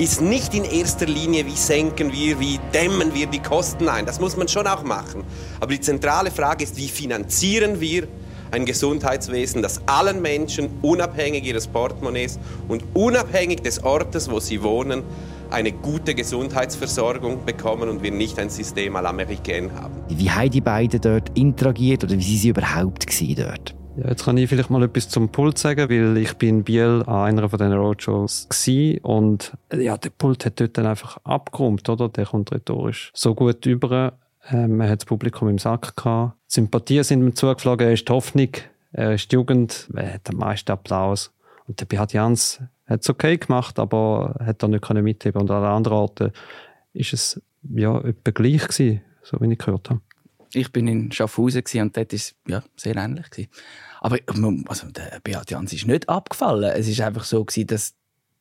ist 0.00 0.22
nicht 0.22 0.54
in 0.54 0.64
erster 0.64 1.04
Linie, 1.04 1.44
wie 1.44 1.56
senken 1.56 2.10
wir, 2.10 2.40
wie 2.40 2.58
dämmen 2.72 3.12
wir 3.12 3.26
die 3.26 3.38
Kosten 3.38 3.86
ein. 3.86 4.06
Das 4.06 4.18
muss 4.18 4.34
man 4.34 4.48
schon 4.48 4.66
auch 4.66 4.82
machen. 4.82 5.24
Aber 5.60 5.72
die 5.72 5.80
zentrale 5.80 6.30
Frage 6.30 6.64
ist, 6.64 6.78
wie 6.78 6.88
finanzieren 6.88 7.80
wir 7.80 8.08
ein 8.50 8.64
Gesundheitswesen, 8.64 9.60
das 9.60 9.86
allen 9.86 10.22
Menschen, 10.22 10.70
unabhängig 10.80 11.44
ihres 11.44 11.66
Portemonnaies 11.66 12.38
und 12.66 12.82
unabhängig 12.94 13.60
des 13.60 13.84
Ortes, 13.84 14.30
wo 14.30 14.40
sie 14.40 14.62
wohnen, 14.62 15.02
eine 15.50 15.70
gute 15.70 16.14
Gesundheitsversorgung 16.14 17.44
bekommen 17.44 17.90
und 17.90 18.02
wir 18.02 18.10
nicht 18.10 18.38
ein 18.38 18.48
System 18.48 18.96
à 18.96 19.02
l'américaine 19.02 19.70
haben. 19.74 19.92
Wie 20.08 20.30
haben 20.30 20.50
die 20.50 20.62
beiden 20.62 21.00
dort 21.02 21.36
interagiert 21.36 22.04
oder 22.04 22.16
wie 22.16 22.22
sind 22.22 22.38
sie 22.38 22.48
überhaupt 22.48 23.06
dort? 23.36 23.74
Ja, 24.00 24.08
jetzt 24.08 24.24
kann 24.24 24.38
ich 24.38 24.48
vielleicht 24.48 24.70
mal 24.70 24.82
etwas 24.82 25.10
zum 25.10 25.28
Pult 25.28 25.58
sagen, 25.58 25.90
weil 25.90 26.16
ich 26.16 26.34
bin 26.34 26.48
in 26.48 26.64
Biel 26.64 27.02
an 27.06 27.36
einer 27.36 27.50
von 27.50 27.58
den 27.58 27.72
Roadshows 27.72 28.46
gsi 28.48 28.98
und 29.02 29.52
ja, 29.74 29.98
der 29.98 30.08
Pult 30.08 30.46
hat 30.46 30.58
dort 30.58 30.78
dann 30.78 30.86
einfach 30.86 31.18
abgeräumt, 31.24 31.86
oder? 31.88 32.08
Der 32.08 32.24
kommt 32.24 32.50
rhetorisch 32.50 33.10
so 33.14 33.34
gut 33.34 33.66
über. 33.66 34.14
Ähm, 34.48 34.78
man 34.78 34.88
hat 34.88 35.00
das 35.00 35.04
Publikum 35.04 35.48
im 35.48 35.58
Sack 35.58 35.96
gehabt. 35.96 36.34
Sympathien 36.46 37.04
sind 37.04 37.20
ihm 37.20 37.34
zugeflogen, 37.34 37.88
er 37.88 37.92
ist 37.92 38.08
die 38.08 38.12
Hoffnung, 38.12 38.48
er 38.92 39.12
ist 39.12 39.30
die 39.30 39.34
Jugend, 39.36 39.88
er 39.94 40.14
hat 40.14 40.28
den 40.28 40.38
meisten 40.38 40.72
Applaus. 40.72 41.30
Und 41.66 41.78
der 41.80 41.84
Beat 41.84 42.14
Jans 42.14 42.62
hat 42.86 43.02
es 43.02 43.10
okay 43.10 43.36
gemacht, 43.36 43.78
aber 43.78 44.34
hat 44.40 44.62
da 44.62 44.68
nicht 44.68 44.88
mitheben 44.94 45.42
Und 45.42 45.50
an 45.50 45.62
anderen 45.62 45.98
Orten 45.98 46.32
ist 46.94 47.12
es 47.12 47.42
ja 47.74 47.98
etwa 48.00 48.30
gleich 48.30 48.66
gewesen, 48.66 49.02
so 49.22 49.38
wie 49.40 49.52
ich 49.52 49.58
gehört 49.58 49.90
habe. 49.90 50.00
Ich 50.52 50.72
bin 50.72 50.88
in 50.88 51.12
Schaffhausen 51.12 51.62
und 51.80 51.96
dort 51.96 52.12
war 52.12 52.16
es 52.16 52.34
ja, 52.48 52.62
sehr 52.76 52.96
ähnlich. 52.96 53.30
Gewesen. 53.30 53.50
Aber 54.00 54.18
also, 54.66 54.86
der 54.88 55.20
Beat 55.22 55.50
Jans 55.50 55.72
ist 55.72 55.86
nicht 55.86 56.08
abgefallen. 56.08 56.72
Es 56.74 56.98
war 56.98 57.06
einfach 57.06 57.24
so, 57.24 57.44
gewesen, 57.44 57.66
dass 57.66 57.94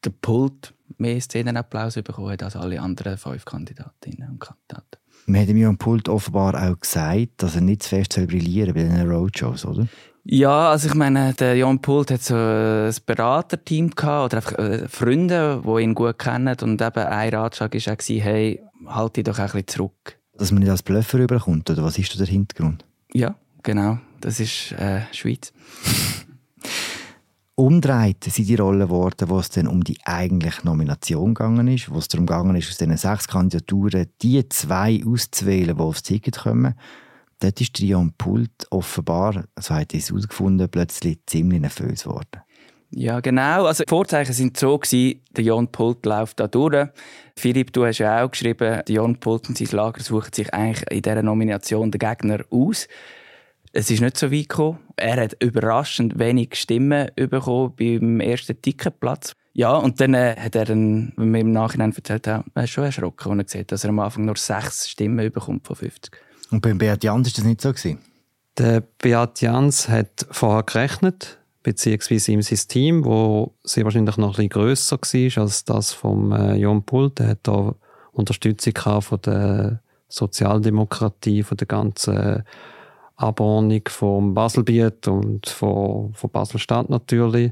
der 0.03 0.11
Pult 0.11 0.73
mehr 0.97 1.19
Szenenapplaus 1.19 1.95
bekommen 1.95 2.31
hat 2.31 2.43
als 2.43 2.55
alle 2.55 2.81
anderen 2.81 3.17
fünf 3.17 3.45
Kandidatinnen 3.45 4.29
und 4.29 4.39
Kandidaten. 4.39 4.97
Man 5.25 5.41
hat 5.41 5.49
ihm 5.49 5.67
am 5.67 5.77
Pult 5.77 6.09
offenbar 6.09 6.55
auch 6.55 6.79
gesagt, 6.79 7.29
dass 7.37 7.55
er 7.55 7.61
nicht 7.61 7.83
zu 7.83 7.89
fest 7.89 8.15
brillieren 8.27 8.73
bei 8.73 8.83
den 8.83 9.09
Roadshows, 9.09 9.65
oder? 9.65 9.87
Ja, 10.23 10.69
also 10.69 10.89
ich 10.89 10.95
meine, 10.95 11.33
der 11.33 11.55
Jan 11.55 11.81
Pult 11.81 12.11
hat 12.11 12.21
so 12.21 12.35
ein 12.35 12.93
Beraterteam 13.05 13.91
gehabt, 13.91 14.33
oder 14.33 14.37
einfach 14.37 14.59
äh, 14.59 14.87
Freunde, 14.87 15.63
die 15.65 15.81
ihn 15.81 15.95
gut 15.95 16.19
kennen. 16.19 16.55
Und 16.61 16.81
eben 16.81 17.03
ein 17.03 17.33
Ratschlag 17.33 17.73
war 17.73 17.93
auch, 17.93 18.07
hey, 18.07 18.61
halt 18.85 19.15
dich 19.17 19.23
doch 19.23 19.39
ein 19.39 19.45
bisschen 19.45 19.67
zurück. 19.67 20.18
Dass 20.39 20.51
man 20.51 20.61
nicht 20.61 20.71
als 20.71 20.83
Blöffer 20.83 21.19
rüberkommt, 21.19 21.69
oder 21.69 21.83
was 21.83 21.97
ist 21.97 22.13
da 22.13 22.17
der 22.17 22.27
Hintergrund? 22.27 22.85
Ja, 23.13 23.35
genau. 23.61 23.99
Das 24.21 24.39
ist 24.39 24.71
äh, 24.71 25.01
Schweiz. 25.11 25.51
Umdreht 27.55 28.23
sind 28.23 28.47
die 28.47 28.55
Rollen 28.55 28.79
geworden, 28.79 29.27
wo 29.27 29.37
es 29.37 29.49
dann 29.49 29.67
um 29.67 29.83
die 29.83 29.97
eigentliche 30.05 30.65
Nomination 30.65 31.33
gegangen 31.33 31.67
ist, 31.67 31.91
wo 31.91 31.97
es 31.97 32.07
darum 32.07 32.25
gegangen 32.25 32.55
ist, 32.55 32.69
aus 32.69 32.77
diesen 32.77 32.95
sechs 32.95 33.27
Kandidaturen 33.27 34.07
die 34.21 34.47
zwei 34.47 35.03
auszuwählen, 35.05 35.75
die 35.75 35.83
aufs 35.83 36.03
Ticket 36.03 36.37
kommen. 36.37 36.75
Dort 37.39 37.59
ist 37.59 37.77
Jan 37.79 38.13
Pult 38.17 38.65
offenbar, 38.69 39.43
so 39.59 39.75
hat 39.75 39.93
es 39.93 40.09
herausgefunden, 40.09 40.69
plötzlich 40.69 41.19
ziemlich 41.25 41.59
nervös 41.59 42.03
geworden. 42.03 42.41
Ja, 42.91 43.19
genau. 43.19 43.65
Also, 43.65 43.83
die 43.83 43.89
Vorzeichen 43.89 44.33
sind 44.33 44.57
so 44.57 44.77
gewesen, 44.77 45.21
der 45.35 45.43
Jan 45.43 45.67
Pult 45.67 46.05
läuft 46.05 46.39
da 46.39 46.47
durch. 46.47 46.87
Philipp, 47.35 47.71
du 47.71 47.85
hast 47.85 47.99
ja 47.99 48.23
auch 48.23 48.31
geschrieben, 48.31 48.81
der 48.87 48.95
Jan 48.95 49.17
Pult 49.17 49.47
und 49.47 49.57
sein 49.57 49.67
Lager 49.71 50.01
sucht 50.01 50.35
sich 50.35 50.53
eigentlich 50.53 50.89
in 50.91 51.01
dieser 51.01 51.21
Nomination 51.21 51.91
den 51.91 51.99
Gegner 51.99 52.39
aus. 52.49 52.87
Es 53.71 53.91
ist 53.91 54.01
nicht 54.01 54.17
so 54.17 54.31
weit 54.31 54.49
gekommen. 54.49 54.79
Er 54.95 55.21
hat 55.21 55.37
überraschend 55.39 56.17
wenig 56.17 56.55
Stimmen 56.55 57.11
bekommen 57.15 57.73
beim 57.77 58.19
ersten 58.19 58.59
Ticketplatz. 58.59 59.33
Ja, 59.53 59.73
und 59.73 59.99
dann 59.99 60.13
äh, 60.13 60.35
hat 60.37 60.55
er, 60.55 60.65
dann, 60.65 61.13
wenn 61.17 61.33
wir 61.33 61.41
im 61.41 61.51
Nachhinein 61.51 61.93
erzählt 61.95 62.27
haben, 62.27 62.45
er 62.55 62.63
ist 62.63 62.71
schon 62.71 62.85
erschrocken, 62.85 63.31
als 63.31 63.39
er 63.39 63.43
gesehen 63.43 63.61
hat, 63.61 63.71
dass 63.71 63.83
er 63.83 63.89
am 63.89 63.99
Anfang 63.99 64.25
nur 64.25 64.37
sechs 64.37 64.89
Stimmen 64.89 65.31
bekommt 65.31 65.67
von 65.67 65.75
50. 65.75 66.11
Und 66.51 66.61
beim 66.61 66.77
Beat 66.77 67.03
Jans 67.03 67.27
war 67.27 67.33
das 67.35 67.45
nicht 67.45 67.61
so? 67.61 67.69
Gewesen? 67.69 67.99
Der 68.57 68.81
Beat 68.81 69.41
Jans 69.41 69.87
hat 69.89 70.25
vorher 70.31 70.63
gerechnet, 70.63 71.38
beziehungsweise 71.63 72.31
ihm 72.31 72.41
sein 72.41 72.59
Team, 72.67 73.05
wo 73.05 73.53
sehr 73.63 73.83
wahrscheinlich 73.83 74.17
noch 74.17 74.37
ein 74.39 74.47
bisschen 74.47 74.49
grösser 74.49 74.97
war 74.97 75.43
als 75.43 75.65
das 75.65 75.93
vom 75.93 76.31
äh, 76.31 76.55
Jon 76.55 76.83
Pult. 76.83 77.19
Er 77.19 77.29
hat 77.29 77.39
da 77.43 77.75
Unterstützung 78.11 78.73
von 79.01 79.21
der 79.21 79.81
Sozialdemokratie, 80.07 81.43
von 81.43 81.57
der 81.57 81.67
ganzen 81.67 82.43
Abordnung 83.19 83.81
vom 83.87 84.33
Baselbiet 84.33 85.07
und 85.07 85.47
von, 85.47 86.13
von 86.13 86.29
Basel-Stadt 86.29 86.89
natürlich. 86.89 87.51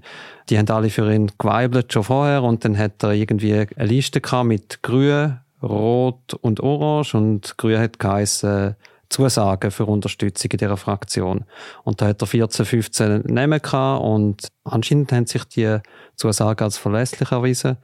Die 0.50 0.58
haben 0.58 0.70
alle 0.70 0.90
für 0.90 1.14
ihn 1.14 1.30
geweibelt 1.38 1.92
schon 1.92 2.04
vorher 2.04 2.44
und 2.44 2.64
dann 2.64 2.78
hat 2.78 3.04
er 3.04 3.12
irgendwie 3.12 3.54
eine 3.54 3.86
Liste 3.86 4.22
mit 4.46 4.82
Grün, 4.82 5.40
Rot 5.62 6.36
und 6.36 6.62
Orange 6.62 7.16
und 7.16 7.58
Grün 7.58 7.80
hat 7.80 8.00
geheißen 8.00 8.76
Zusagen 9.10 9.72
für 9.72 9.86
Unterstützung 9.86 10.52
in 10.52 10.58
dieser 10.58 10.78
Fraktion. 10.78 11.46
Und 11.84 12.02
da 12.02 12.08
hat 12.08 12.22
er 12.22 12.28
14, 12.28 12.66
15 12.66 13.22
Namen 13.26 13.62
gehabt 13.62 14.04
und 14.04 14.48
anscheinend 14.64 15.12
haben 15.12 15.26
sich 15.26 15.44
die 15.46 15.78
Zusagen 16.16 16.64
als 16.64 16.78
verlässlich 16.78 17.32
erwiesen. 17.32 17.78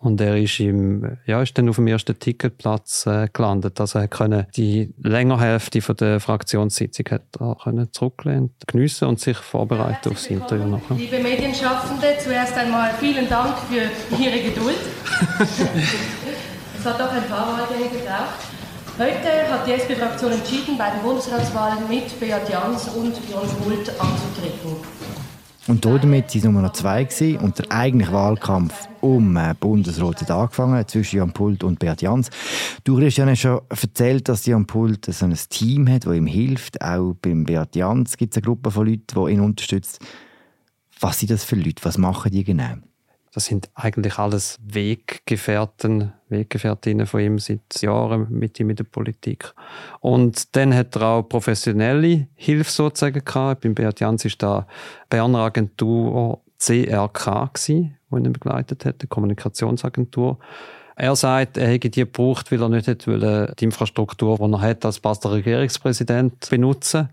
Und 0.00 0.20
er 0.20 0.36
ist, 0.36 0.60
im, 0.60 1.18
ja, 1.26 1.42
ist 1.42 1.58
dann 1.58 1.68
auf 1.68 1.74
dem 1.74 1.88
ersten 1.88 2.16
Ticketplatz 2.16 3.04
äh, 3.06 3.28
gelandet. 3.32 3.80
Also 3.80 3.98
er 3.98 4.06
konnte 4.06 4.46
die 4.54 4.94
längere 5.02 5.40
Hälfte 5.40 5.82
von 5.82 5.96
der 5.96 6.20
Fraktionssitzung 6.20 7.06
hat 7.10 7.22
er 7.40 7.56
können 7.56 7.92
zurücklehnen, 7.92 8.54
geniessen 8.68 9.08
und 9.08 9.18
sich 9.18 9.36
vorbereiten 9.36 10.12
aufs 10.12 10.28
Interview 10.28 10.66
nachher. 10.66 10.96
Liebe 10.96 11.18
Medienschaffende, 11.18 12.16
zuerst 12.22 12.56
einmal 12.56 12.92
vielen 13.00 13.28
Dank 13.28 13.56
für 13.68 14.22
Ihre 14.22 14.40
Geduld. 14.40 14.78
es 16.78 16.84
hat 16.84 17.00
doch 17.00 17.12
ein 17.12 17.24
paar 17.24 17.58
Wahlgänge 17.58 17.90
gebraucht. 17.90 18.57
Heute 18.98 19.48
hat 19.48 19.64
die 19.64 19.74
SP-Fraktion 19.78 20.32
entschieden, 20.32 20.76
bei 20.76 20.90
den 20.90 21.00
Bundesratswahlen 21.02 21.88
mit 21.88 22.18
Beat 22.18 22.48
Jans 22.50 22.88
und 22.88 23.14
Jon 23.30 23.48
Hult 23.64 23.88
anzutreten. 23.90 24.74
Und 25.68 25.84
damit 25.84 26.34
war 26.34 26.50
Nummer 26.50 26.72
zwei 26.72 27.04
gewesen. 27.04 27.36
und 27.38 27.60
der 27.60 27.70
eigentliche 27.70 28.12
Wahlkampf 28.12 28.88
um 29.00 29.36
äh, 29.36 29.54
Bundesrat 29.54 30.22
hat 30.22 30.32
angefangen 30.32 30.88
zwischen 30.88 31.18
Jan 31.18 31.32
Pult 31.32 31.62
und 31.62 31.78
Beat 31.78 32.02
Jans. 32.02 32.28
Du 32.82 33.00
hast 33.00 33.18
ja 33.18 33.36
schon 33.36 33.60
erzählt, 33.68 34.28
dass 34.28 34.46
Jan 34.46 34.66
Pult 34.66 35.04
so 35.04 35.26
ein 35.26 35.38
Team 35.48 35.88
hat, 35.88 36.04
das 36.04 36.16
ihm 36.16 36.26
hilft. 36.26 36.82
Auch 36.82 37.14
beim 37.22 37.44
Beat 37.44 37.76
Jans 37.76 38.16
gibt 38.16 38.32
es 38.32 38.38
eine 38.38 38.46
Gruppe 38.46 38.72
von 38.72 38.84
Leuten, 38.84 39.04
die 39.14 39.32
ihn 39.32 39.40
unterstützt. 39.40 40.00
Was 40.98 41.20
sind 41.20 41.30
das 41.30 41.44
für 41.44 41.54
Leute? 41.54 41.84
Was 41.84 41.98
machen 41.98 42.32
die 42.32 42.42
genau? 42.42 42.74
Das 43.32 43.44
sind 43.44 43.70
eigentlich 43.74 44.18
alles 44.18 44.58
Weggefährten, 44.60 46.14
Weggefährtinnen 46.30 47.06
von 47.06 47.20
ihm 47.20 47.38
seit 47.38 47.80
Jahren 47.80 48.26
mit 48.30 48.58
ihm 48.60 48.70
in 48.70 48.76
der 48.76 48.84
Politik. 48.84 49.52
Und 50.00 50.56
dann 50.56 50.74
hat 50.74 50.96
er 50.96 51.02
auch 51.02 51.22
professionelle 51.22 52.28
Hilfe 52.34 52.70
sozusagen 52.70 53.24
gehabt. 53.24 53.62
Beim 53.62 53.74
Beat 53.74 54.00
Jans 54.00 54.24
ist 54.24 54.42
da 54.42 54.66
Berner 55.08 55.40
Agentur 55.40 56.40
CRK 56.58 57.50
gewesen, 57.52 57.96
die 58.10 58.16
ihn 58.16 58.32
begleitet 58.32 58.84
hat, 58.84 59.02
die 59.02 59.06
Kommunikationsagentur. 59.06 60.38
Er 60.96 61.14
sagt, 61.14 61.56
er 61.56 61.68
hätte 61.68 61.90
die 61.90 62.00
gebraucht, 62.00 62.50
weil 62.50 62.60
er 62.60 62.68
nicht 62.68 62.88
hätte 62.88 63.54
die 63.56 63.64
Infrastruktur, 63.64 64.36
die 64.36 64.52
er 64.52 64.60
hat 64.60 64.84
als 64.84 64.98
Basler 64.98 65.32
Regierungspräsident 65.32 66.50
benutzen 66.50 67.08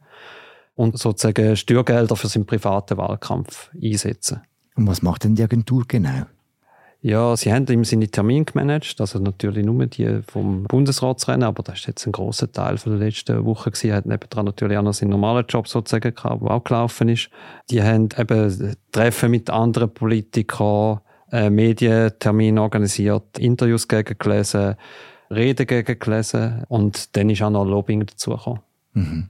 und 0.74 0.98
sozusagen 0.98 1.56
Steuergelder 1.56 2.16
für 2.16 2.28
seinen 2.28 2.48
privaten 2.48 2.98
Wahlkampf 2.98 3.70
einsetzen. 3.82 4.42
Und 4.76 4.88
was 4.88 5.02
macht 5.02 5.24
denn 5.24 5.36
die 5.36 5.44
Agentur 5.44 5.86
genau? 5.88 6.26
Ja, 7.06 7.38
sie 7.38 7.54
haben 7.54 7.68
ihm 7.68 7.84
seine 7.84 8.08
Termine 8.08 8.46
gemanagt, 8.46 8.96
also 9.00 9.20
natürlich 9.20 9.64
nur 9.64 9.86
die 9.86 10.24
vom 10.26 10.64
Bundesratsrennen, 10.64 11.44
aber 11.44 11.62
das 11.62 11.82
ist 11.82 11.86
jetzt 11.86 12.08
ein 12.08 12.12
großer 12.12 12.52
Teil 12.52 12.80
von 12.80 12.98
der 12.98 13.08
letzten 13.08 13.46
Woche 13.46 13.70
gewesen. 13.70 13.92
Er 13.92 13.98
hat 13.98 14.08
nebenan 14.08 14.46
natürlich 14.46 14.76
auch 14.76 14.82
noch 14.82 14.96
seinen 14.96 15.12
normalen 15.12 15.46
Job 15.48 15.68
sozusagen 15.68 16.16
gehabt, 16.16 16.42
der 16.42 16.50
auch 16.50 16.64
gelaufen 16.64 17.10
ist. 17.10 17.30
Die 17.70 17.84
haben 17.84 18.10
eben 18.18 18.76
Treffen 18.92 19.30
mit 19.30 19.52
anderen 19.52 19.94
Politikern, 19.94 21.02
äh, 21.32 21.52
Medientermine 21.52 22.60
organisiert, 22.60 23.38
Interviews 23.38 23.88
gegengelesen, 23.88 24.74
Reden 25.30 25.68
gegengelesen 25.68 26.64
und 26.70 27.16
dann 27.16 27.30
ist 27.30 27.44
auch 27.44 27.52
noch 27.52 27.66
Lobbying 27.66 28.08
dazugekommen. 28.08 28.62
Mhm. 28.94 29.30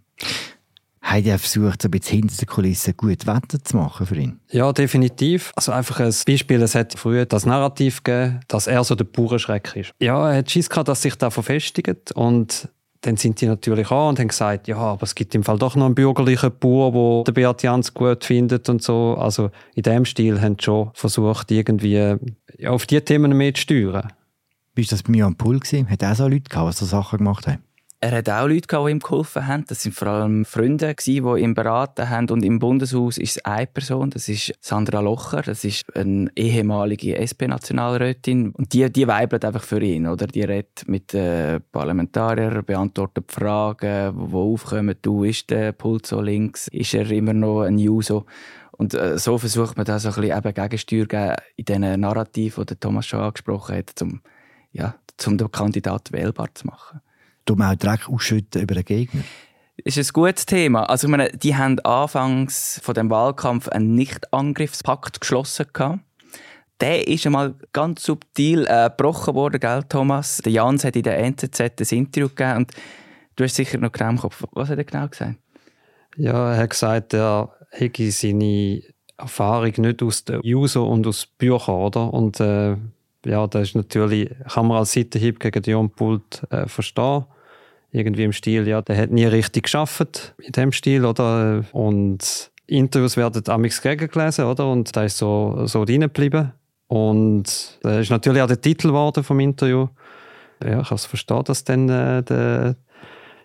Haben 1.15 1.23
die 1.23 1.37
versucht, 1.37 1.81
so 1.81 1.87
ein 1.87 1.91
bisschen 1.91 2.19
hinter 2.19 2.35
den 2.35 2.45
Kulissen 2.47 2.97
gut 2.97 3.25
Wetter 3.25 3.63
zu 3.63 3.77
machen 3.77 4.05
für 4.05 4.15
ihn? 4.17 4.39
Ja, 4.51 4.73
definitiv. 4.73 5.53
Also 5.55 5.71
einfach 5.71 6.01
ein 6.01 6.13
Beispiel, 6.27 6.61
es 6.61 6.75
hat 6.75 6.99
früher 6.99 7.25
das 7.25 7.45
Narrativ 7.45 8.03
gegeben, 8.03 8.41
dass 8.49 8.67
er 8.67 8.83
so 8.83 8.95
der 8.95 9.05
pure 9.05 9.39
Schreck 9.39 9.73
ist. 9.77 9.93
Ja, 10.01 10.29
er 10.29 10.39
hat 10.39 10.51
Schiss 10.51 10.69
gehabt, 10.69 10.89
dass 10.89 11.01
sich 11.01 11.15
da 11.15 11.29
verfestigt 11.29 12.11
und 12.11 12.67
dann 12.99 13.15
sind 13.15 13.39
die 13.39 13.45
natürlich 13.45 13.91
an 13.91 14.09
und 14.09 14.19
haben 14.19 14.27
gesagt, 14.27 14.67
ja, 14.67 14.75
aber 14.75 15.03
es 15.03 15.15
gibt 15.15 15.33
im 15.35 15.43
Fall 15.43 15.57
doch 15.57 15.77
noch 15.77 15.85
einen 15.85 15.95
bürgerlichen 15.95 16.51
Bauer, 16.59 17.23
der 17.23 17.31
Beat 17.31 17.63
Jans 17.63 17.93
gut 17.93 18.25
findet 18.25 18.67
und 18.67 18.83
so. 18.83 19.15
Also 19.17 19.51
in 19.73 19.83
dem 19.83 20.03
Stil 20.03 20.41
haben 20.41 20.57
sie 20.59 20.65
schon 20.65 20.89
versucht, 20.95 21.49
irgendwie 21.49 21.93
ja, 22.57 22.69
auf 22.69 22.87
diese 22.87 23.05
Themen 23.05 23.37
mehr 23.37 23.53
zu 23.53 23.61
steuern. 23.61 24.11
Wie 24.73 24.81
war 24.83 24.89
das 24.89 25.03
bei 25.03 25.11
mir 25.11 25.25
am 25.25 25.35
Pool? 25.35 25.61
Hat 25.61 26.03
er 26.03 26.11
auch 26.11 26.15
so 26.15 26.27
Leute 26.27 26.49
gehabt, 26.49 26.73
die 26.73 26.77
so 26.77 26.85
Sachen 26.85 27.19
gemacht 27.19 27.47
haben? 27.47 27.64
Er 28.05 28.17
hat 28.17 28.29
auch 28.29 28.45
Leute, 28.47 28.67
gehabt, 28.67 28.85
die 28.85 28.91
ihm 28.91 28.99
geholfen 28.99 29.47
haben. 29.47 29.65
Das 29.67 29.81
sind 29.81 29.95
vor 29.95 30.09
allem 30.09 30.45
Freunde, 30.45 30.93
die 30.93 31.17
ihm 31.17 31.55
beraten 31.55 32.07
haben. 32.07 32.29
Und 32.29 32.45
im 32.45 32.59
Bundeshaus 32.59 33.17
ist 33.17 33.43
eine 33.47 33.65
Person, 33.65 34.11
das 34.11 34.29
ist 34.29 34.53
Sandra 34.59 34.99
Locher. 34.99 35.41
Das 35.41 35.63
ist 35.63 35.85
eine 35.95 36.29
ehemalige 36.35 37.17
SP-Nationalrätin. 37.17 38.51
Und 38.51 38.73
die, 38.73 38.93
die 38.93 39.07
weibelt 39.07 39.43
einfach 39.43 39.63
für 39.63 39.81
ihn. 39.81 40.05
Oder? 40.05 40.27
Die 40.27 40.43
redet 40.43 40.87
mit 40.87 41.13
den 41.13 41.63
Parlamentariern, 41.71 42.63
beantwortet 42.63 43.31
Fragen, 43.31 44.29
die 44.29 44.35
aufkommen. 44.35 44.97
Du, 45.01 45.23
ist 45.23 45.49
der 45.49 45.71
Pult 45.71 46.05
so 46.05 46.21
links? 46.21 46.67
Ist 46.67 46.93
er 46.93 47.09
immer 47.09 47.33
noch 47.33 47.63
ein 47.63 47.79
Juso? 47.79 48.27
Und 48.73 48.93
äh, 48.93 49.17
so 49.17 49.39
versucht 49.39 49.77
man 49.77 49.85
da 49.87 49.97
so 49.97 50.09
ein 50.09 50.13
bisschen 50.21 50.37
eben 50.37 50.53
Gegensteuer 50.53 51.05
geben 51.07 51.37
in 51.55 51.65
diesen 51.65 52.01
Narrativ, 52.01 52.59
die 52.69 52.75
Thomas 52.75 53.07
schon 53.07 53.21
angesprochen 53.21 53.77
hat, 53.77 53.99
um, 54.03 54.21
ja, 54.73 54.93
um 55.25 55.39
den 55.39 55.51
Kandidat 55.51 56.11
wählbar 56.11 56.53
zu 56.53 56.67
machen 56.67 57.01
man 57.53 57.73
auch 57.73 57.79
Dreck 57.79 58.09
ausschütten 58.09 58.61
über 58.61 58.75
den 58.75 58.85
Gegner? 58.85 59.23
ist 59.83 59.97
ein 59.97 60.07
gutes 60.13 60.45
Thema. 60.45 60.83
Also 60.89 61.07
ich 61.07 61.11
meine, 61.11 61.29
die 61.29 61.55
haben 61.55 61.79
anfangs 61.81 62.79
von 62.83 62.95
dem 62.95 63.09
Wahlkampf 63.09 63.67
einen 63.67 63.93
Nicht-Angriffspakt 63.95 65.21
geschlossen 65.21 65.67
gehabt. 65.73 65.99
Der 66.81 67.07
ist 67.07 67.25
einmal 67.25 67.55
ganz 67.71 68.03
subtil 68.03 68.65
äh, 68.67 68.89
gebrochen 68.89 69.33
worden, 69.33 69.59
gell, 69.59 69.83
Thomas? 69.87 70.39
Der 70.39 70.51
Jans 70.51 70.83
hat 70.83 70.95
in 70.95 71.03
der 71.03 71.19
NZZ 71.19 71.61
ein 71.61 71.97
Interview 71.97 72.27
gegeben 72.27 72.57
und 72.57 72.71
du 73.35 73.43
hast 73.45 73.55
sicher 73.55 73.77
noch 73.77 73.91
genau 73.91 74.09
im 74.09 74.17
Kopf. 74.17 74.43
Was 74.51 74.69
hat 74.69 74.77
er 74.77 74.83
genau 74.83 75.07
gesagt? 75.07 75.35
Ja, 76.17 76.53
er 76.53 76.57
hat 76.57 76.69
gesagt, 76.71 77.13
er 77.13 77.53
hätte 77.69 78.11
seine 78.11 78.81
Erfahrung 79.17 79.73
nicht 79.77 80.03
aus 80.03 80.25
den 80.25 80.41
User 80.43 80.85
und 80.85 81.07
aus 81.07 81.25
Büchern, 81.25 81.75
oder? 81.75 82.13
Und 82.13 82.39
äh, 82.41 82.75
ja, 83.25 83.47
das 83.47 83.69
ist 83.69 83.75
natürlich, 83.75 84.29
kann 84.47 84.67
man 84.67 84.77
als 84.77 84.93
Seitenhieb 84.93 85.39
gegen 85.39 85.63
Jon 85.63 85.89
Pult 85.89 86.43
äh, 86.49 86.67
verstehen 86.67 87.25
irgendwie 87.95 88.23
im 88.25 88.33
Stil, 88.33 88.67
ja, 88.67 88.81
der 88.81 88.97
hat 88.97 89.11
nie 89.11 89.25
richtig 89.25 89.63
geschafft 89.63 90.35
in 90.37 90.51
dem 90.51 90.71
Stil, 90.71 91.05
oder? 91.05 91.63
Und 91.71 92.51
Interviews 92.67 93.15
werden 93.15 93.47
amigs 93.47 93.81
gegengelesen, 93.81 94.45
oder? 94.45 94.69
Und 94.69 94.95
da 94.95 95.03
ist 95.03 95.17
so, 95.17 95.65
so 95.65 95.83
reingeblieben. 95.83 96.51
Und 96.87 97.79
das 97.81 98.01
ist 98.01 98.09
natürlich 98.09 98.41
auch 98.41 98.47
der 98.47 98.61
Titel 98.61 98.89
geworden 98.89 99.23
vom 99.23 99.39
Interview. 99.39 99.87
Ja, 100.63 100.81
ich 100.81 100.89
kann 100.89 100.95
es 100.95 101.05
verstehen, 101.05 101.43
dass 101.45 101.63
dann 101.63 101.89
äh, 101.89 102.23
der 102.23 102.75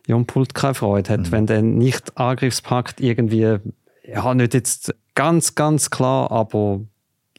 Jon 0.07 0.27
Pult 0.27 0.55
keine 0.55 0.75
Freude 0.75 1.13
hat, 1.13 1.21
mhm. 1.21 1.33
wenn 1.33 1.47
der 1.47 1.63
Nicht-Angriffspakt 1.63 3.01
irgendwie, 3.01 3.59
ja, 4.05 4.35
nicht 4.35 4.55
jetzt 4.55 4.95
ganz, 5.15 5.55
ganz 5.55 5.91
klar, 5.91 6.31
aber 6.31 6.81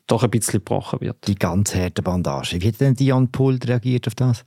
doch 0.07 0.23
ein 0.23 0.29
bisschen 0.29 0.59
gebrochen 0.59 1.01
wird. 1.01 1.27
Die 1.27 1.35
ganz 1.35 1.73
harte 1.75 2.01
Bandage. 2.01 2.61
Wie 2.61 2.67
hat 2.67 2.79
denn 2.79 2.95
Jan 2.99 3.31
Pult 3.31 3.67
reagiert 3.67 4.07
auf 4.07 4.15
das? 4.15 4.45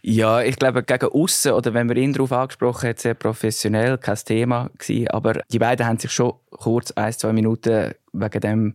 Ja, 0.00 0.42
ich 0.42 0.56
glaube, 0.56 0.84
gegen 0.84 1.08
außen 1.08 1.52
oder 1.52 1.74
wenn 1.74 1.88
wir 1.88 1.96
ihn 1.96 2.12
darauf 2.12 2.32
angesprochen 2.32 2.88
hat, 2.88 3.00
sehr 3.00 3.14
professionell, 3.14 3.98
kein 3.98 4.16
Thema 4.16 4.70
gewesen. 4.78 5.08
Aber 5.08 5.42
die 5.50 5.58
beiden 5.58 5.86
haben 5.86 5.98
sich 5.98 6.12
schon 6.12 6.34
kurz 6.50 6.92
ein, 6.92 7.12
zwei 7.12 7.32
Minuten 7.32 7.92
wegen 8.12 8.40
dem 8.40 8.74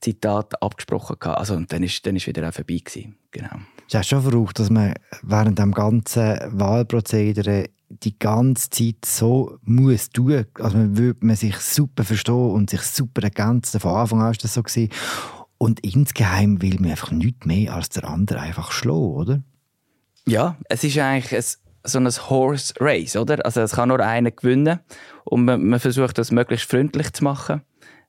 Zitat 0.00 0.60
abgesprochen 0.60 1.16
gehabt. 1.20 1.38
Also, 1.38 1.54
und 1.54 1.72
dann 1.72 1.82
ist, 1.82 2.04
dann 2.04 2.16
ist 2.16 2.26
wieder 2.26 2.48
auch 2.48 2.52
vorbei 2.52 2.80
gewesen. 2.84 3.16
Genau. 3.30 3.56
Es 3.88 3.94
ist 3.94 4.08
schon 4.08 4.22
verrückt, 4.22 4.58
dass 4.58 4.70
man 4.70 4.94
während 5.22 5.58
dem 5.58 5.72
ganzen 5.72 6.38
Wahlprozedere 6.58 7.66
die 7.88 8.18
ganze 8.18 8.70
Zeit 8.70 9.04
so 9.04 9.58
muss 9.62 10.10
tun. 10.10 10.44
Also 10.58 10.76
man 10.76 10.98
würde 10.98 11.24
man 11.24 11.36
sich 11.36 11.56
super 11.58 12.02
verstehen 12.02 12.50
und 12.50 12.70
sich 12.70 12.82
super 12.82 13.22
ergänzen. 13.22 13.78
Von 13.78 13.94
Anfang 13.94 14.20
an 14.20 14.26
war 14.26 14.32
das 14.32 14.54
so 14.54 14.62
gewesen. 14.62 14.90
Und 15.58 15.80
insgeheim 15.80 16.60
will 16.60 16.76
man 16.80 16.90
einfach 16.90 17.10
nichts 17.10 17.46
mehr 17.46 17.74
als 17.74 17.88
der 17.88 18.08
andere 18.08 18.40
einfach 18.40 18.72
schlagen, 18.72 19.14
oder? 19.14 19.42
Ja, 20.26 20.56
es 20.68 20.84
ist 20.84 20.98
eigentlich 20.98 21.34
ein, 21.34 21.44
so 21.84 21.98
ein 21.98 22.06
Horse 22.06 22.74
Race, 22.80 23.16
oder? 23.16 23.44
Also 23.44 23.60
es 23.60 23.72
kann 23.72 23.88
nur 23.88 24.00
einer 24.00 24.30
gewinnen 24.30 24.80
und 25.24 25.44
man, 25.44 25.64
man 25.64 25.80
versucht 25.80 26.18
das 26.18 26.30
möglichst 26.30 26.70
freundlich 26.70 27.12
zu 27.12 27.24
machen 27.24 27.62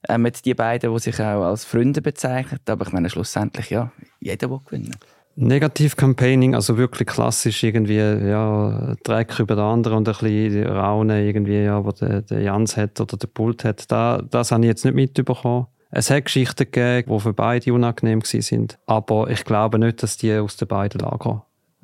äh, 0.08 0.18
mit 0.18 0.44
die 0.44 0.54
beiden, 0.54 0.92
die 0.92 1.00
sich 1.00 1.20
auch 1.20 1.44
als 1.44 1.64
Freunde 1.64 2.02
bezeichnen. 2.02 2.60
Aber 2.68 2.86
ich 2.86 2.92
meine 2.92 3.08
schlussendlich 3.08 3.70
ja, 3.70 3.92
jeder 4.20 4.50
will 4.50 4.60
gewinnen. 4.64 4.96
Negativ-Campaigning, 5.36 6.56
also 6.56 6.76
wirklich 6.76 7.06
klassisch 7.06 7.62
irgendwie, 7.62 7.98
ja, 7.98 8.96
Dreck 9.04 9.38
über 9.38 9.54
den 9.54 9.64
anderen 9.64 9.98
und 9.98 10.08
ein 10.08 10.16
bisschen 10.18 10.66
Raunen 10.66 11.24
irgendwie, 11.24 11.62
ja, 11.62 11.84
wo 11.84 11.92
der, 11.92 12.22
der 12.22 12.40
Jans 12.40 12.76
hat 12.76 13.00
oder 13.00 13.16
der 13.16 13.28
Pult 13.28 13.62
hat, 13.62 13.88
da, 13.90 14.20
das 14.28 14.50
habe 14.50 14.64
ich 14.64 14.68
jetzt 14.68 14.84
nicht 14.84 14.94
mitbekommen. 14.94 15.68
Es 15.90 16.10
hat 16.10 16.26
Geschichten 16.26 16.70
gegeben, 16.70 17.12
die 17.12 17.20
für 17.20 17.32
beide 17.32 17.72
unangenehm 17.72 18.20
sind, 18.22 18.78
aber 18.86 19.30
ich 19.30 19.44
glaube 19.44 19.78
nicht, 19.78 20.02
dass 20.02 20.18
die 20.18 20.34
aus 20.34 20.56
den 20.56 20.68
beiden 20.68 21.00
Lagern 21.00 21.42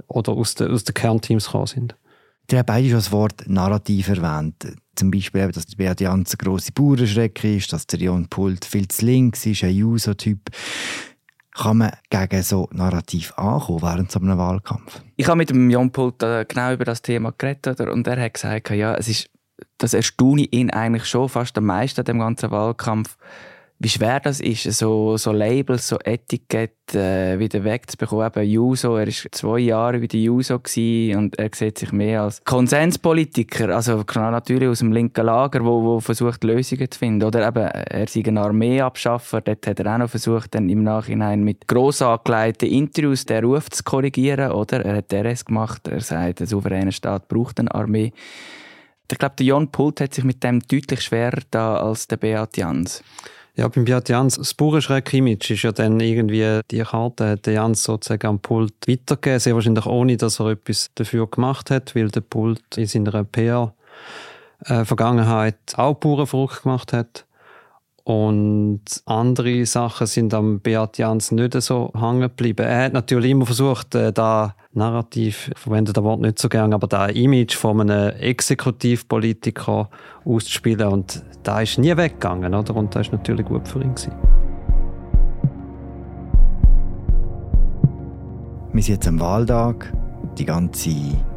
oder 0.09 0.33
aus 0.33 0.55
den, 0.55 0.71
aus 0.71 0.85
den 0.85 0.95
Kernteams 0.95 1.47
gekommen 1.47 1.67
sind. 1.67 1.97
Ihr 2.51 2.59
habt 2.59 2.67
beide 2.67 2.89
schon 2.89 2.99
das 2.99 3.13
Wort 3.13 3.45
Narrativ 3.47 4.09
erwähnt. 4.09 4.77
Zum 4.95 5.11
Beispiel, 5.11 5.51
dass 5.51 5.67
der 5.67 5.77
Beat 5.77 6.01
Jans 6.01 6.35
ein 6.35 6.39
grosser 6.39 6.73
Bauernschrecke 6.75 7.57
ist, 7.57 7.73
dass 7.73 7.87
der 7.87 8.01
Jon 8.01 8.29
Pult 8.29 8.65
viel 8.67 8.87
zu 8.87 9.07
links 9.07 9.47
ist, 9.47 9.65
ein 9.65 9.75
User-Typ. 9.75 10.51
Kann 11.53 11.79
man 11.79 11.93
gegen 12.11 12.43
so 12.43 12.69
Narrativ 12.73 13.33
ankommen 13.39 13.83
während 13.83 14.13
so 14.13 14.21
einem 14.21 14.37
Wahlkampf? 14.37 15.01
Ich 15.17 15.27
habe 15.27 15.39
mit 15.39 15.51
dem 15.51 15.71
Jon 15.71 15.91
Pult 15.91 16.23
äh, 16.23 16.45
genau 16.45 16.73
über 16.75 16.85
das 16.85 17.01
Thema 17.01 17.33
geredet 17.37 17.81
und 17.81 18.07
er 18.07 18.21
hat 18.21 18.35
gesagt, 18.35 18.71
ja, 18.71 18.95
es 18.95 19.09
ist, 19.09 19.31
das 19.79 19.95
erstaune 19.95 20.43
ihn 20.43 20.71
eigentlich 20.71 21.07
schon 21.07 21.29
fast 21.29 21.57
am 21.57 21.65
meisten 21.65 22.01
an 22.01 22.07
dem 22.07 22.19
ganzen 22.19 22.51
Wahlkampf 22.51 23.17
wie 23.81 23.89
schwer 23.89 24.21
das 24.21 24.41
ist, 24.41 24.71
so, 24.73 25.17
so 25.17 25.33
Labels, 25.33 25.89
so 25.89 25.99
Etiketten 25.99 27.01
äh, 27.01 27.39
wieder 27.39 27.65
wegzubekommen. 27.65 28.27
Eben 28.27 28.49
Juso, 28.49 28.97
er 28.97 29.09
war 29.09 29.33
zwei 29.33 29.59
Jahre 29.59 29.99
bei 29.99 30.07
der 30.07 30.21
Juso 30.21 30.55
und 30.55 31.39
er 31.39 31.51
sieht 31.53 31.79
sich 31.79 31.93
mehr 31.93 32.23
als 32.23 32.43
Konsenspolitiker, 32.45 33.75
also 33.75 34.05
natürlich 34.15 34.69
aus 34.69 34.79
dem 34.79 34.93
linken 34.93 35.27
Lager, 35.27 35.65
wo, 35.65 35.83
wo 35.83 36.01
versucht 36.01 36.45
Lösungen 36.45 36.89
zu 36.89 36.99
finden. 36.99 37.27
Oder 37.27 37.49
eben, 37.49 37.65
er 37.65 38.07
sei 38.07 38.23
ein 38.25 38.39
Armeeabschaffer, 38.39 39.41
dort 39.41 39.67
hat 39.67 39.81
er 39.81 39.93
auch 39.93 39.99
noch 39.99 40.11
versucht, 40.11 40.55
dann 40.55 40.69
im 40.69 40.85
Nachhinein 40.85 41.43
mit 41.43 41.67
gross 41.67 42.01
angelegten 42.01 42.69
Interviews 42.69 43.27
den 43.27 43.45
Ruf 43.45 43.71
zu 43.71 43.83
korrigieren. 43.83 44.53
Oder? 44.53 44.85
Er 44.85 44.97
hat 44.99 45.13
RS 45.13 45.45
gemacht, 45.45 45.89
er 45.89 46.01
sagt, 46.01 46.41
der 46.41 46.47
souveräne 46.47 46.93
Staat 46.93 47.29
braucht 47.29 47.59
eine 47.59 47.75
Armee. 47.75 48.13
Ich 49.11 49.19
glaube, 49.19 49.35
der 49.37 49.47
Jon 49.47 49.71
Pult 49.71 50.01
hat 50.01 50.15
sich 50.15 50.25
mit 50.25 50.43
dem 50.43 50.61
deutlich 50.61 51.03
schwerer 51.03 51.43
da 51.51 51.77
als 51.77 52.09
der 52.09 52.17
Beat 52.17 52.57
Jans. 52.57 53.03
Ja, 53.57 53.69
beim 53.69 53.85
Beat 53.85 54.09
Jans, 54.09 54.37
das 54.37 54.53
Bauernschreck-Image 54.55 55.53
ist 55.53 55.63
ja 55.63 55.71
dann 55.71 56.01
irgendwie, 56.01 56.59
die 56.73 56.81
Karte 56.81 57.29
hat 57.29 57.47
Jans 57.47 57.85
sozusagen 57.85 58.27
am 58.27 58.41
Pult 58.41 58.75
weitergegeben, 58.89 59.39
sehr 59.39 59.55
wahrscheinlich 59.55 59.87
ohne, 59.87 60.17
dass 60.17 60.41
er 60.41 60.49
etwas 60.49 60.91
dafür 60.97 61.29
gemacht 61.29 61.71
hat, 61.71 61.95
weil 61.95 62.09
der 62.09 62.23
Pult 62.23 62.77
in 62.77 62.87
seiner 62.87 63.23
PR-Vergangenheit 63.23 65.55
äh, 65.73 65.77
auch 65.77 65.95
Bauernverrückt 65.95 66.65
gemacht 66.65 66.93
hat. 66.93 67.27
Und 68.05 68.83
andere 69.07 69.65
Sachen 69.65 70.07
sind 70.07 70.35
am 70.35 70.61
Beat 70.61 70.99
Jans 70.99 71.33
nicht 71.33 71.55
so 71.63 71.91
hängen 71.99 72.21
geblieben. 72.21 72.67
Er 72.67 72.85
hat 72.85 72.93
natürlich 72.93 73.31
immer 73.31 73.47
versucht, 73.47 73.95
äh, 73.95 74.13
da 74.13 74.55
Narrativ, 74.75 75.51
ich 75.55 75.59
verwende 75.59 75.95
das 75.95 76.05
Wort 76.05 76.21
nicht 76.21 76.39
so 76.39 76.51
gern, 76.51 76.75
aber 76.75 76.87
da 76.87 77.07
Image 77.07 77.55
von 77.55 77.81
einem 77.81 78.15
Exekutivpolitiker 78.17 79.89
auszuspielen 80.25 80.89
und 80.89 81.23
da 81.45 81.63
ist 81.63 81.79
nie 81.79 81.97
weggegangen, 81.97 82.55
oder? 82.55 82.77
Und 82.77 82.95
das 82.95 83.07
ist 83.07 83.13
natürlich 83.13 83.47
gut 83.47 83.67
für 83.67 83.81
ihn 83.81 83.95
gewesen. 83.95 84.13
Wir 88.73 88.83
sind 88.83 88.95
jetzt 88.97 89.09
am 89.09 89.21
Wahltag. 89.21 89.93
Die 90.37 90.45
ganze 90.45 90.91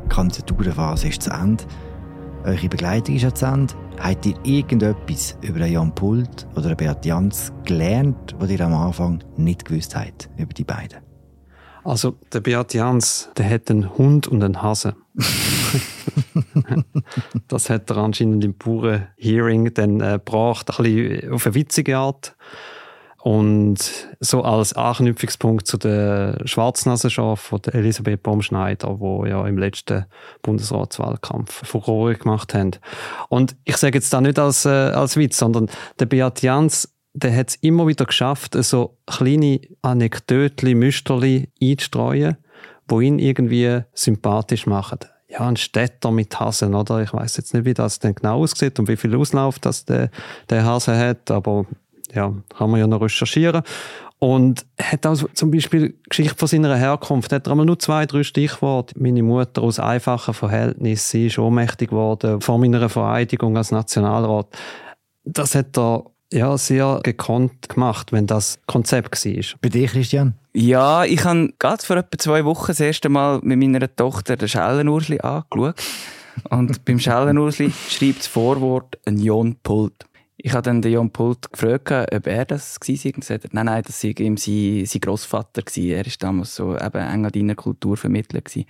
Kandidaturphase 0.10 1.10
ist 1.10 1.22
zu 1.22 1.30
Ende. 1.30 1.64
Eure 2.44 2.68
Begleitung 2.68 3.16
ist 3.16 3.38
zu 3.38 3.46
Ende. 3.46 3.74
Habt 4.00 4.26
ihr 4.26 4.36
irgendetwas 4.44 5.38
über 5.42 5.66
Jan 5.66 5.94
Pult 5.94 6.48
oder 6.56 6.76
Beat 6.76 7.06
Jans 7.06 7.52
gelernt, 7.66 8.36
was 8.40 8.50
ihr 8.50 8.62
am 8.62 8.74
Anfang 8.74 9.24
nicht 9.38 9.66
gewusst 9.66 9.96
habt 9.96 10.30
über 10.38 10.54
die 10.54 10.64
beiden? 10.64 11.00
Also, 11.84 12.18
der 12.32 12.42
Beat 12.42 12.74
Jans, 12.74 13.30
der 13.38 13.50
hat 13.50 13.72
einen 13.72 13.98
Hund 13.98 14.28
und 14.28 14.44
einen 14.44 14.62
Hase. 14.62 14.96
das 17.48 17.70
hat 17.70 17.90
er 17.90 17.98
anscheinend 17.98 18.44
im 18.44 18.54
puren 18.54 19.08
Hearing 19.18 19.74
dann 19.74 20.00
äh, 20.02 20.20
gebracht, 20.24 20.70
ein 20.70 20.84
bisschen 20.84 21.34
auf 21.34 21.46
eine 21.46 21.56
witzige 21.56 21.98
Art. 21.98 22.36
Und 23.28 24.08
so 24.22 24.42
als 24.42 24.72
Anknüpfungspunkt 24.72 25.68
zu 25.68 25.76
der 25.76 26.40
Schwarznasenschaf 26.46 27.42
von 27.42 27.62
Elisabeth 27.74 28.24
Baumschneider, 28.24 29.02
wo 29.02 29.26
ja 29.26 29.46
im 29.46 29.58
letzten 29.58 30.06
Bundesratswahlkampf 30.44 31.68
Furore 31.68 32.16
gemacht 32.16 32.54
haben. 32.54 32.72
Und 33.28 33.58
ich 33.66 33.76
sage 33.76 33.98
jetzt 33.98 34.14
da 34.14 34.22
nicht 34.22 34.40
als, 34.40 34.64
äh, 34.64 34.70
als 34.70 35.18
Witz, 35.18 35.40
sondern 35.40 35.68
der 36.00 36.06
Beat 36.06 36.42
Jans, 36.42 36.96
der 37.12 37.36
hat 37.36 37.50
es 37.50 37.56
immer 37.56 37.86
wieder 37.86 38.06
geschafft, 38.06 38.56
so 38.64 38.98
kleine 39.08 39.60
Anekdötchen, 39.82 40.80
Müsterli 40.80 41.50
einzustreuen, 41.62 42.38
wo 42.88 43.02
ihn 43.02 43.20
irgendwie 43.20 43.82
sympathisch 43.94 44.68
machen. 44.68 45.00
Ja, 45.28 45.46
ein 45.46 45.58
Städter 45.58 46.12
mit 46.12 46.40
Hasen, 46.40 46.74
oder? 46.76 47.04
Ich 47.04 47.12
weiß 47.12 47.36
jetzt 47.36 47.54
nicht, 47.54 47.66
wie 47.66 47.74
das 47.74 48.00
denn 48.00 48.16
genau 48.16 48.44
aussieht 48.44 48.80
und 48.80 48.88
wie 48.88 48.96
viel 48.96 49.18
Auslauf 49.18 49.60
das 49.60 49.84
der, 49.84 50.12
der 50.50 50.64
Hase 50.64 50.98
hat, 50.98 51.30
aber 51.30 51.66
ja, 52.14 52.34
kann 52.58 52.70
man 52.70 52.80
ja 52.80 52.88
noch 52.88 53.02
recherchieren. 53.02 53.64
Und 54.20 54.66
er 54.78 54.94
hat 54.94 55.06
auch 55.06 55.16
zum 55.34 55.52
Beispiel 55.52 55.96
Geschichte 56.10 56.36
von 56.36 56.48
seiner 56.48 56.76
Herkunft. 56.76 57.32
Er 57.32 57.36
hat 57.36 57.48
einmal 57.48 57.68
nur 57.68 57.78
zwei, 57.78 58.08
drei 58.08 58.24
Stichworte. 58.24 58.96
Meine 58.98 59.22
Mutter 59.22 59.62
aus 59.62 59.80
einfachen 59.80 60.34
Verhältnissen, 60.34 61.12
sie 61.12 61.28
ist 61.28 61.38
ohnmächtig 61.38 61.90
geworden 61.90 62.42
vor 62.42 62.58
meiner 62.58 62.90
Vereidigung 62.90 63.56
als 63.56 63.72
Nationalrat. 63.72 64.48
Das 65.24 65.54
hat 65.54 65.78
er 65.78 66.06
ja, 66.34 66.58
sehr 66.58 67.00
gekonnt 67.04 67.70
gemacht, 67.70 68.12
wenn 68.12 68.28
das 68.28 68.60
Konzept 68.66 69.24
war. 69.24 69.44
Bei 69.62 69.70
dir, 69.70 69.88
Christian? 69.88 70.34
Ja, 70.54 71.06
ich 71.06 71.24
habe 71.24 71.54
gerade 71.60 71.86
vor 71.86 71.98
etwa 71.98 72.18
zwei 72.18 72.44
Wochen 72.44 72.68
das 72.68 72.80
erste 72.80 73.10
Mal 73.10 73.40
mit 73.44 73.60
meiner 73.60 73.96
Tochter 73.96 74.36
den 74.36 74.48
Schellenursli 74.48 75.20
angeschaut. 75.20 75.76
Und 76.50 76.84
beim 76.86 77.00
Schellenursli 77.00 77.72
schreibt 77.90 78.20
das 78.20 78.28
Vorwort 78.28 78.98
ein 79.06 79.20
Jon 79.20 79.56
Pult. 79.62 80.07
Ich 80.40 80.54
habe 80.54 80.62
dann 80.62 80.84
den 80.84 80.92
Jon 80.92 81.10
Pult 81.10 81.52
gefragt, 81.52 82.14
ob 82.14 82.28
er 82.28 82.46
das 82.46 82.78
war. 82.80 83.06
Und 83.06 83.22
gesagt, 83.22 83.54
nein, 83.54 83.66
nein, 83.66 83.82
das 83.84 84.04
war 84.04 84.20
ihm 84.20 84.38
sein, 84.38 84.84
sein 84.86 85.02
Grossvater. 85.02 85.64
Er 85.76 86.06
war 86.06 86.14
damals 86.20 86.56
so 86.56 86.76
eben 86.76 87.02
eng 87.02 87.26
an 87.26 87.32
deiner 87.32 87.56
Kulturvermittler. 87.56 88.42
Gewesen. 88.42 88.66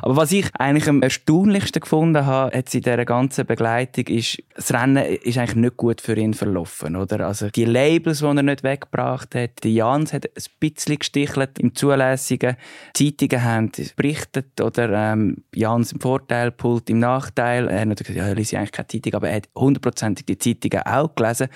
Aber 0.00 0.14
was 0.14 0.30
ich 0.30 0.48
eigentlich 0.54 0.88
am 0.88 1.02
erstaunlichsten 1.02 1.80
gefunden 1.80 2.24
habe, 2.24 2.56
in 2.56 2.64
dieser 2.64 3.04
ganzen 3.04 3.46
Begleitung, 3.46 4.06
ist, 4.06 4.40
das 4.54 4.72
Rennen 4.72 5.04
ist 5.04 5.38
eigentlich 5.38 5.56
nicht 5.56 5.76
gut 5.76 6.00
für 6.00 6.16
ihn 6.16 6.34
verlaufen. 6.34 6.94
Oder? 6.94 7.26
Also 7.26 7.50
die 7.50 7.64
Labels, 7.64 8.20
die 8.20 8.24
er 8.24 8.42
nicht 8.44 8.62
weggebracht 8.62 9.34
hat, 9.34 9.64
die 9.64 9.74
Jans 9.74 10.12
hat 10.12 10.26
ein 10.26 10.42
bisschen 10.60 11.00
gestichelt 11.00 11.58
im 11.58 11.74
Zulässigen. 11.74 12.56
Zeitungen 12.94 13.42
haben 13.42 13.72
berichtet, 13.96 14.60
oder 14.60 15.12
ähm, 15.12 15.42
Jans 15.52 15.90
im 15.90 16.00
Vorteil, 16.00 16.52
Pult 16.52 16.88
im 16.90 17.00
Nachteil. 17.00 17.66
Er 17.66 17.80
hat 17.80 17.96
gesagt, 17.96 18.16
ja, 18.16 18.30
liest 18.32 18.54
eigentlich 18.54 18.70
keine 18.70 18.86
Zeitung, 18.86 19.14
aber 19.14 19.30
er 19.30 19.36
hat 19.38 19.48
hundertprozentig 19.56 20.24
die 20.24 20.38
Zeitungen 20.38 20.86
auch 20.86 21.07
auch 21.08 21.14
gelesen. 21.14 21.48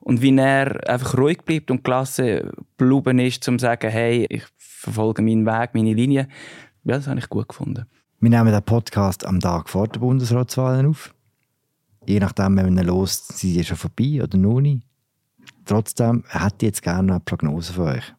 Und 0.00 0.20
wie 0.20 0.36
er 0.36 0.88
einfach 0.88 1.16
ruhig 1.16 1.38
bleibt 1.44 1.70
und 1.70 1.82
gelassen 1.82 2.50
geblieben 2.76 3.18
ist, 3.18 3.48
um 3.48 3.58
zu 3.58 3.64
sagen, 3.64 3.90
hey, 3.90 4.26
ich 4.28 4.44
verfolge 4.58 5.22
meinen 5.22 5.46
Weg, 5.46 5.70
meine 5.72 5.94
Linie, 5.94 6.28
ja, 6.84 6.96
das 6.96 7.06
habe 7.06 7.18
ich 7.18 7.28
gut 7.28 7.48
gefunden. 7.48 7.86
Wir 8.20 8.30
nehmen 8.30 8.52
den 8.52 8.62
Podcast 8.62 9.26
am 9.26 9.40
Tag 9.40 9.68
vor 9.68 9.88
der 9.88 10.00
Bundesratswahlen 10.00 10.86
auf. 10.86 11.14
Je 12.06 12.20
nachdem, 12.20 12.56
wenn 12.56 12.74
man 12.74 12.86
los, 12.86 13.26
sind 13.28 13.54
die 13.54 13.64
schon 13.64 13.76
vorbei 13.76 14.22
oder 14.22 14.36
noch 14.36 14.60
nicht. 14.60 14.86
Trotzdem 15.64 16.24
hätte 16.28 16.56
ich 16.60 16.62
jetzt 16.68 16.82
gerne 16.82 17.12
eine 17.14 17.20
Prognose 17.20 17.72
von 17.72 17.88
euch. 17.88 18.14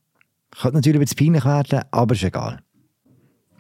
Könnte 0.60 0.78
natürlich 0.78 0.98
ein 0.98 1.06
bisschen 1.06 1.34
peinlich 1.34 1.46
werden, 1.46 1.82
aber 1.92 2.16
ist 2.16 2.24
egal. 2.24 2.60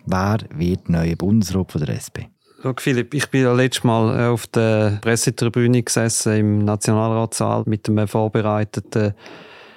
Wer 0.05 0.37
wird 0.53 0.89
neuer 0.89 1.15
Bundesrat 1.15 1.71
von 1.71 1.85
der 1.85 1.95
SP? 1.97 2.29
Schau, 2.65 2.73
Philipp, 2.79 3.13
ich 3.13 3.29
bin 3.29 3.43
ja 3.43 3.53
letztes 3.53 3.83
Mal 3.83 4.19
äh, 4.19 4.25
auf 4.25 4.47
der 4.47 4.97
Pressetribüne 5.01 5.83
gesessen 5.83 6.35
im 6.35 6.65
Nationalratssaal 6.65 7.61
mit 7.67 7.87
einem 7.87 8.07
vorbereiteten 8.07 9.13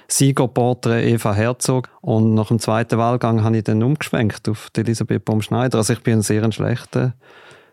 Siegerporträt 0.07 1.07
Eva 1.07 1.35
Herzog. 1.35 1.89
Und 2.01 2.33
nach 2.33 2.47
dem 2.47 2.57
zweiten 2.57 2.97
Wahlgang 2.97 3.43
habe 3.43 3.57
ich 3.57 3.63
dann 3.63 3.83
umgeschwenkt 3.83 4.49
auf 4.49 4.71
Elisabeth 4.75 5.23
Baumschneider. 5.23 5.77
Also 5.77 5.93
ich 5.93 6.01
bin 6.01 6.15
ein 6.15 6.21
sehr 6.23 6.51
schlechter 6.51 7.13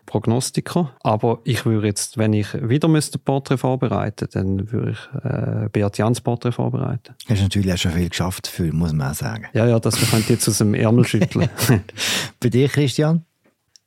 Prognostiker. 0.05 0.95
Aber 1.01 1.39
ich 1.45 1.65
würde 1.65 1.87
jetzt, 1.87 2.19
wenn 2.19 2.33
ich 2.33 2.53
wieder 2.53 2.87
müsste 2.87 3.17
Porträt 3.17 3.57
vorbereiten 3.57 4.27
dann 4.33 4.71
würde 4.71 4.91
ich 4.91 5.23
äh, 5.23 5.67
Beat 5.73 5.97
Jans 5.97 6.21
Porträt 6.21 6.51
vorbereiten. 6.51 7.15
Du 7.25 7.33
hast 7.33 7.41
natürlich 7.41 7.73
auch 7.73 7.77
schon 7.77 7.93
viel 7.93 8.09
geschafft 8.09 8.45
dafür, 8.45 8.71
muss 8.71 8.93
man 8.93 9.09
auch 9.09 9.15
sagen. 9.15 9.47
Ja, 9.53 9.65
ja, 9.65 9.79
das 9.79 9.95
könnte 10.11 10.33
jetzt 10.33 10.47
aus 10.47 10.59
dem 10.59 10.75
Ärmel 10.75 11.07
schütteln. 11.07 11.49
Bei 12.39 12.49
dir, 12.49 12.69
Christian? 12.69 13.25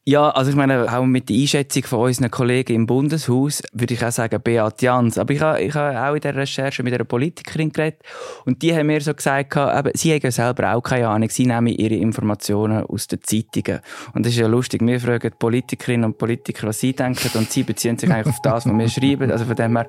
Ja, 0.06 0.30
also 0.30 0.50
ich 0.50 0.56
meine, 0.56 0.90
auch 0.90 1.04
mit 1.04 1.28
der 1.28 1.36
Einschätzung 1.36 1.82
von 1.84 2.00
unseren 2.00 2.30
Kollegen 2.30 2.74
im 2.74 2.86
Bundeshaus 2.86 3.62
würde 3.72 3.92
ich 3.92 4.04
auch 4.04 4.10
sagen 4.10 4.40
Beat 4.42 4.80
Jans. 4.80 5.18
Aber 5.18 5.34
ich 5.34 5.40
habe, 5.42 5.60
ich 5.60 5.74
habe 5.74 6.00
auch 6.00 6.14
in 6.14 6.20
der 6.22 6.34
Recherche 6.34 6.82
mit 6.82 6.94
einer 6.94 7.04
Politikerin 7.04 7.70
geredet 7.70 8.00
und 8.46 8.62
die 8.62 8.74
haben 8.74 8.86
mir 8.86 9.02
so 9.02 9.12
gesagt, 9.12 9.54
eben, 9.56 9.90
sie 9.94 10.14
haben 10.14 10.30
selber 10.30 10.74
auch 10.74 10.80
keine 10.80 11.06
Ahnung, 11.06 11.28
sie 11.28 11.44
nehmen 11.44 11.66
ihre 11.66 11.96
Informationen 11.96 12.84
aus 12.84 13.08
den 13.08 13.22
Zeitungen. 13.22 13.80
Und 14.14 14.24
das 14.24 14.32
ist 14.32 14.38
ja 14.38 14.46
lustig, 14.46 14.80
wir 14.80 14.98
fragen 15.00 15.32
Politikerinnen 15.38 16.06
und 16.06 16.18
Politiker, 16.18 16.68
was 16.68 16.80
sie 16.80 16.94
denken 16.94 17.30
und 17.34 17.50
sie 17.50 17.62
beziehen 17.62 17.98
sich 17.98 18.10
eigentlich 18.10 18.34
auf 18.34 18.40
das, 18.42 18.66
was 18.66 18.72
wir 18.72 18.88
schreiben. 18.88 19.30
Also 19.30 19.44
von 19.44 19.54
dem 19.54 19.76
her, 19.76 19.86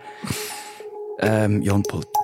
ähm, 1.20 1.62
Jon 1.62 1.84
Pult. 1.84 2.21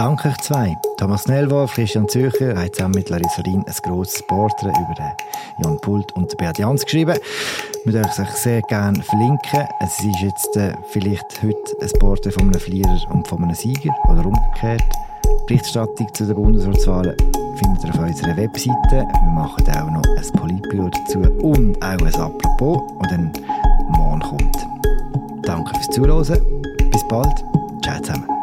Danke 0.00 0.28
euch 0.28 0.36
zwei. 0.38 0.78
Thomas 0.96 1.26
Nellwolf, 1.26 1.74
Christian 1.74 2.08
Zürcher 2.08 2.56
haben 2.56 2.72
zusammen 2.72 2.94
mit 2.94 3.10
Larissa 3.10 3.42
Rien 3.42 3.62
ein 3.66 3.74
grosses 3.82 4.22
Porträt 4.26 4.70
über 4.70 4.94
den 4.96 5.12
Jan 5.62 5.78
Pult 5.82 6.10
und 6.12 6.34
Beat 6.38 6.58
Jans 6.58 6.82
geschrieben. 6.86 7.18
Wir 7.84 7.92
dürfen 7.92 8.24
euch 8.24 8.30
sehr 8.30 8.62
gerne 8.62 9.02
verlinken. 9.02 9.68
Es 9.82 9.98
ist 9.98 10.22
jetzt 10.22 10.56
äh, 10.56 10.72
vielleicht 10.88 11.42
heute 11.42 11.76
ein 11.82 11.90
Porträt 11.98 12.30
von 12.30 12.44
einem 12.44 12.58
Verlierer 12.58 12.98
und 13.10 13.28
von 13.28 13.44
einem 13.44 13.54
Sieger 13.54 13.92
oder 14.10 14.24
umgekehrt. 14.24 14.82
Berichterstattung 15.46 16.08
zu 16.14 16.24
den 16.24 16.34
Bundesratswahlen 16.34 17.14
findet 17.56 17.84
ihr 17.84 17.90
auf 17.90 17.98
unserer 17.98 18.36
Webseite. 18.38 19.06
Wir 19.06 19.32
machen 19.34 19.68
auch 19.68 19.90
noch 19.90 20.16
ein 20.16 20.32
Politbüro 20.32 20.88
dazu 20.88 21.18
und 21.18 21.76
auch 21.82 21.90
ein 21.90 22.14
Apropos, 22.14 22.80
und 23.00 23.10
dann 23.10 23.32
morgen 23.90 24.20
kommt. 24.20 24.56
Danke 25.42 25.74
fürs 25.74 25.88
Zuhören. 25.88 26.62
Bis 26.90 27.06
bald. 27.08 27.44
Ciao 27.84 28.00
zusammen. 28.00 28.39